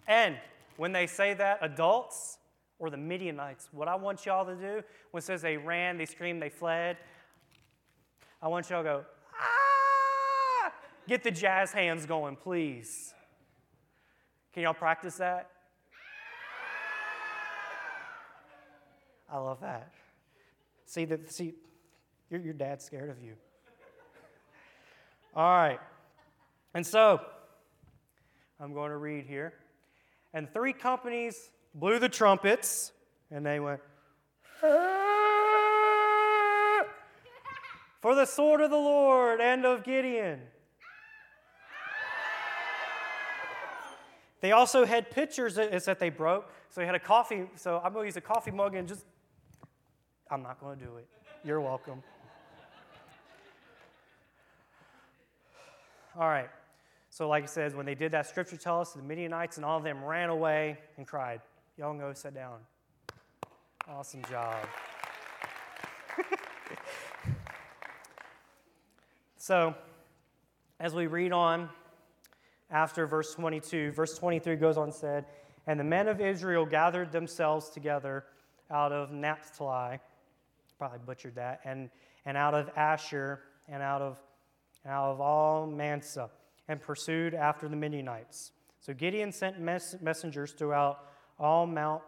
And 0.08 0.36
when 0.76 0.92
they 0.92 1.08
say 1.08 1.34
that, 1.36 1.60
adults 1.62 2.38
or 2.80 2.90
the 2.90 2.98
Midianites, 2.98 3.70
what 3.72 3.88
I 3.88 3.96
want 3.96 4.26
y'all 4.26 4.46
to 4.46 4.56
do, 4.56 4.84
when 5.12 5.20
it 5.20 5.24
says 5.24 5.42
they 5.42 5.58
ran, 5.58 5.98
they 5.98 6.06
screamed, 6.06 6.42
they 6.42 6.50
fled, 6.50 6.98
I 8.42 8.48
want 8.48 8.70
y'all 8.70 8.84
to 8.84 8.90
go, 8.90 9.06
ah! 9.40 10.74
Get 11.08 11.24
the 11.24 11.32
jazz 11.32 11.72
hands 11.72 12.06
going, 12.06 12.36
please. 12.36 13.14
Can 14.54 14.64
y'all 14.64 14.74
practice 14.74 15.18
that? 15.18 15.50
I 19.30 19.38
love 19.38 19.60
that. 19.62 19.92
See 20.86 21.06
that 21.06 21.32
see 21.32 21.56
your, 22.30 22.40
your 22.40 22.54
dad's 22.54 22.86
scared 22.86 23.10
of 23.10 23.22
you. 23.22 23.34
All 25.36 25.44
right. 25.44 25.80
And 26.74 26.86
so 26.86 27.20
I'm 28.60 28.74
going 28.74 28.92
to 28.92 28.98
read 28.98 29.26
here. 29.26 29.54
And 30.34 30.50
three 30.54 30.74
companies 30.74 31.50
blew 31.76 32.00
the 32.00 32.10
trumpets, 32.10 32.92
and 33.30 33.46
they 33.46 33.60
went, 33.60 33.82
ah! 34.64 35.04
For 38.00 38.16
the 38.16 38.26
sword 38.26 38.62
of 38.62 38.72
the 38.72 38.78
Lord 38.78 39.42
and 39.42 39.66
of 39.66 39.84
Gideon. 39.84 40.40
They 44.42 44.52
also 44.52 44.86
had 44.86 45.10
pitchers 45.10 45.56
that, 45.56 45.72
that 45.86 46.00
they 46.00 46.10
broke. 46.10 46.52
So 46.70 46.82
they 46.82 46.86
had 46.86 46.94
a 46.94 47.00
coffee. 47.00 47.46
So 47.56 47.82
I'm 47.84 47.94
going 47.94 48.04
to 48.04 48.08
use 48.08 48.18
a 48.18 48.22
coffee 48.22 48.52
mug 48.52 48.76
and 48.76 48.88
just, 48.88 49.04
I'm 50.30 50.44
not 50.44 50.60
going 50.60 50.78
to 50.78 50.86
do 50.86 50.98
it. 50.98 51.08
You're 51.44 51.62
welcome. 51.62 52.04
All 56.16 56.28
right. 56.28 56.50
So, 57.10 57.28
like 57.28 57.44
I 57.44 57.48
said, 57.48 57.76
when 57.76 57.88
they 57.88 57.96
did 57.96 58.12
that, 58.12 58.28
scripture 58.28 58.58
tells 58.58 58.90
us 58.90 58.94
the 58.94 59.02
Midianites 59.02 59.58
and 59.58 59.66
all 59.66 59.78
of 59.78 59.84
them 59.84 60.04
ran 60.04 60.30
away 60.30 60.78
and 60.98 61.08
cried. 61.08 61.42
Y'all 61.78 61.92
can 61.92 62.00
go 62.00 62.14
sit 62.14 62.34
down. 62.34 62.60
Awesome 63.90 64.22
job. 64.32 64.66
so, 69.38 69.76
as 70.80 70.94
we 70.94 71.08
read 71.08 71.34
on 71.34 71.68
after 72.72 73.06
verse 73.06 73.36
22, 73.36 73.92
verse 73.92 74.18
23 74.18 74.56
goes 74.56 74.78
on 74.78 74.94
said, 74.94 75.26
And 75.68 75.78
the 75.78 75.84
men 75.84 76.08
of 76.08 76.22
Israel 76.22 76.66
gathered 76.66 77.12
themselves 77.12 77.70
together 77.70 78.24
out 78.72 78.94
of 78.94 79.12
Naphtali, 79.12 80.00
probably 80.78 81.00
butchered 81.06 81.36
that, 81.36 81.60
and, 81.66 81.90
and 82.26 82.38
out 82.38 82.54
of 82.54 82.70
Asher, 82.78 83.42
and 83.68 83.84
out 83.84 84.02
of, 84.02 84.18
and 84.86 84.94
out 84.94 85.12
of 85.12 85.20
all 85.20 85.68
Manasseh, 85.68 86.30
and 86.70 86.80
pursued 86.80 87.34
after 87.34 87.68
the 87.68 87.76
Midianites. 87.76 88.54
So 88.80 88.94
Gideon 88.94 89.34
sent 89.34 89.60
mess- 89.60 89.98
messengers 90.02 90.54
throughout 90.54 91.00
all 91.40 91.68
Mount 91.68 92.02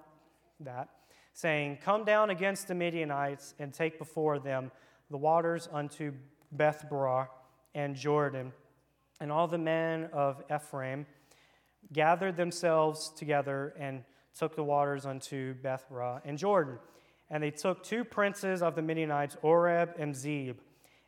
that, 0.59 0.89
saying, 1.33 1.79
Come 1.83 2.03
down 2.03 2.29
against 2.29 2.67
the 2.67 2.75
Midianites 2.75 3.53
and 3.59 3.73
take 3.73 3.97
before 3.97 4.39
them 4.39 4.71
the 5.09 5.17
waters 5.17 5.69
unto 5.71 6.13
Beth 6.51 6.85
and 7.75 7.95
Jordan. 7.95 8.53
And 9.19 9.31
all 9.31 9.47
the 9.47 9.57
men 9.57 10.09
of 10.13 10.43
Ephraim 10.53 11.05
gathered 11.91 12.37
themselves 12.37 13.11
together 13.15 13.73
and 13.79 14.03
took 14.37 14.55
the 14.55 14.63
waters 14.63 15.05
unto 15.05 15.55
Beth 15.55 15.85
and 16.25 16.37
Jordan. 16.37 16.77
And 17.29 17.43
they 17.43 17.51
took 17.51 17.83
two 17.83 18.03
princes 18.03 18.61
of 18.61 18.75
the 18.75 18.81
Midianites, 18.81 19.35
Oreb 19.41 19.95
and 19.97 20.15
Zeb, 20.15 20.57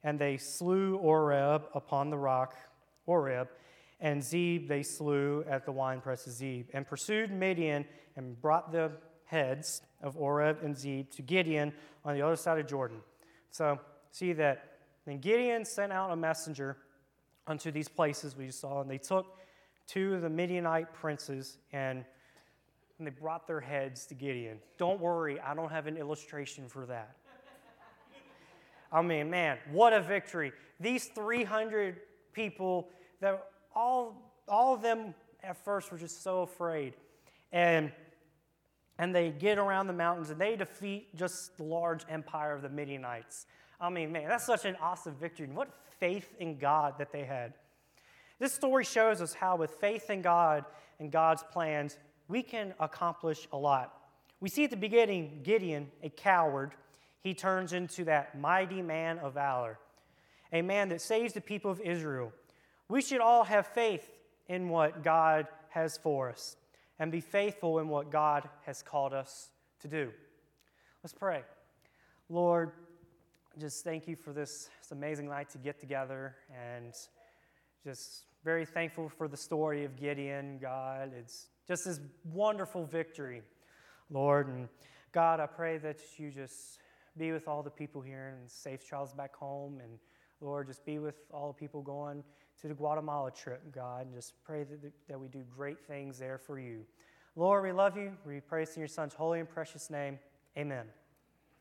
and 0.04 0.20
they 0.20 0.38
slew 0.38 0.98
Oreb 0.98 1.64
upon 1.74 2.10
the 2.10 2.18
rock, 2.18 2.56
Oreb, 3.06 3.48
and 4.00 4.24
Zeb 4.24 4.68
they 4.68 4.84
slew 4.84 5.44
at 5.48 5.66
the 5.66 5.72
winepress 5.72 6.28
of 6.28 6.34
Zeb, 6.34 6.68
and 6.74 6.88
pursued 6.88 7.32
Midian 7.32 7.86
and 8.16 8.40
brought 8.42 8.72
the 8.72 8.92
heads 9.26 9.82
of 10.02 10.18
Oreb 10.18 10.64
and 10.64 10.78
Zeb 10.78 11.12
to 11.12 11.22
Gideon 11.22 11.74
on 12.06 12.16
the 12.16 12.22
other 12.22 12.36
side 12.36 12.60
of 12.60 12.68
Jordan. 12.68 13.02
So, 13.52 13.80
see 14.12 14.34
that 14.34 14.78
then 15.06 15.20
Gideon 15.20 15.66
sent 15.66 15.92
out 15.92 16.12
a 16.12 16.16
messenger 16.16 16.78
unto 17.48 17.72
these 17.72 17.90
places 17.90 18.36
we 18.36 18.52
saw, 18.52 18.82
and 18.82 18.90
they 18.90 18.98
took 18.98 19.38
two 19.88 20.14
of 20.14 20.22
the 20.22 20.30
Midianite 20.30 20.94
princes 20.94 21.58
and, 21.74 22.06
and 22.98 23.08
they 23.08 23.12
brought 23.12 23.48
their 23.48 23.60
heads 23.60 24.06
to 24.08 24.14
Gideon. 24.14 24.60
Don't 24.78 25.00
worry, 25.00 25.40
I 25.40 25.56
don't 25.56 25.72
have 25.72 25.88
an 25.88 25.98
illustration 25.98 26.70
for 26.70 26.86
that. 26.86 27.16
I 28.92 29.02
mean, 29.02 29.32
man, 29.32 29.58
what 29.72 29.94
a 29.94 30.02
victory. 30.02 30.52
These 30.80 31.06
300 31.08 32.02
people 32.34 32.90
that 33.20 33.44
all, 33.80 34.34
all 34.48 34.74
of 34.74 34.82
them 34.82 35.14
at 35.42 35.58
first 35.64 35.92
were 35.92 35.98
just 35.98 36.22
so 36.22 36.42
afraid. 36.42 36.94
And, 37.52 37.92
and 38.98 39.16
they 39.16 39.32
get 39.32 39.58
around 39.58 39.88
the 39.88 39.94
mountains 39.94 40.30
and 40.30 40.40
they 40.40 40.56
defeat 40.56 41.16
just 41.16 41.58
the 41.58 41.64
large 41.64 42.04
empire 42.10 42.54
of 42.54 42.62
the 42.62 42.70
Midianites. 42.70 43.46
I 43.80 43.90
mean, 43.90 44.12
man, 44.12 44.28
that's 44.28 44.46
such 44.46 44.66
an 44.66 44.76
awesome 44.82 45.16
victory. 45.16 45.46
And 45.46 45.56
what 45.56 45.70
faith 46.00 46.36
in 46.40 46.58
God 46.58 46.96
that 46.98 47.12
they 47.12 47.24
had. 47.24 47.54
This 48.38 48.54
story 48.54 48.84
shows 48.84 49.22
us 49.22 49.34
how, 49.34 49.56
with 49.56 49.72
faith 49.72 50.10
in 50.10 50.22
God 50.22 50.66
and 51.00 51.12
God's 51.12 51.44
plans, 51.44 51.98
we 52.28 52.42
can 52.42 52.74
accomplish 52.80 53.48
a 53.52 53.58
lot. 53.58 53.94
We 54.40 54.50
see 54.50 54.64
at 54.64 54.70
the 54.70 54.78
beginning 54.78 55.42
Gideon, 55.44 55.90
a 56.04 56.10
coward, 56.10 56.74
he 57.22 57.34
turns 57.34 57.74
into 57.74 58.06
that 58.06 58.40
mighty 58.40 58.82
man 58.82 59.20
of 59.20 59.34
valor, 59.34 59.78
a 60.54 60.62
man 60.62 60.90
that 60.90 61.02
saves 61.02 61.34
the 61.34 61.42
people 61.42 61.70
of 61.72 61.82
Israel. 61.82 62.32
We 62.90 63.04
should 63.04 63.22
all 63.22 63.44
have 63.44 63.68
faith 63.68 64.10
in 64.48 64.70
what 64.70 65.04
God 65.04 65.48
has 65.70 65.98
for 65.98 66.32
us 66.32 66.58
and 66.98 67.12
be 67.12 67.22
faithful 67.22 67.78
in 67.78 67.88
what 67.88 68.12
God 68.12 68.50
has 68.66 68.82
called 68.82 69.14
us 69.14 69.52
to 69.82 69.88
do. 69.88 70.12
Let's 71.04 71.14
pray. 71.14 71.44
Lord, 72.30 72.72
just 73.60 73.84
thank 73.84 74.08
you 74.08 74.16
for 74.16 74.34
this, 74.34 74.70
this 74.82 74.92
amazing 74.92 75.30
night 75.30 75.52
to 75.52 75.60
get 75.60 75.80
together 75.80 76.36
and 76.52 76.94
just 77.84 78.24
very 78.44 78.66
thankful 78.66 79.08
for 79.08 79.28
the 79.28 79.38
story 79.38 79.86
of 79.86 79.96
Gideon, 79.96 80.58
God. 80.60 81.12
It's 81.16 81.48
just 81.68 81.86
this 81.86 82.00
wonderful 82.26 82.86
victory, 82.86 83.44
Lord. 84.10 84.48
And 84.48 84.68
God, 85.12 85.40
I 85.40 85.46
pray 85.46 85.78
that 85.78 86.00
you 86.18 86.32
just 86.32 86.80
be 87.18 87.32
with 87.32 87.48
all 87.48 87.62
the 87.62 87.70
people 87.70 88.02
here 88.02 88.36
and 88.36 88.50
safe 88.50 88.84
travels 88.84 89.14
back 89.14 89.36
home. 89.36 89.80
And 89.80 90.00
Lord, 90.42 90.68
just 90.68 90.86
be 90.86 90.98
with 90.98 91.18
all 91.32 91.50
the 91.50 91.60
people 91.60 91.84
going 91.84 92.24
to 92.62 92.68
the 92.68 92.74
Guatemala 92.74 93.32
trip, 93.32 93.62
God, 93.74 94.06
and 94.06 94.14
just 94.14 94.34
pray 94.44 94.64
that, 94.64 94.92
that 95.08 95.20
we 95.20 95.28
do 95.28 95.44
great 95.56 95.80
things 95.88 96.20
there 96.20 96.38
for 96.38 96.60
you. 96.60 96.86
Lord, 97.36 97.64
we 97.64 97.72
love 97.72 97.96
you. 97.96 98.14
We 98.26 98.42
praise 98.42 98.76
in 98.76 98.82
your 98.82 98.88
Son's 98.88 99.14
holy 99.14 99.40
and 99.40 99.50
precious 99.50 99.90
name. 99.90 100.20
Amen. 100.58 100.88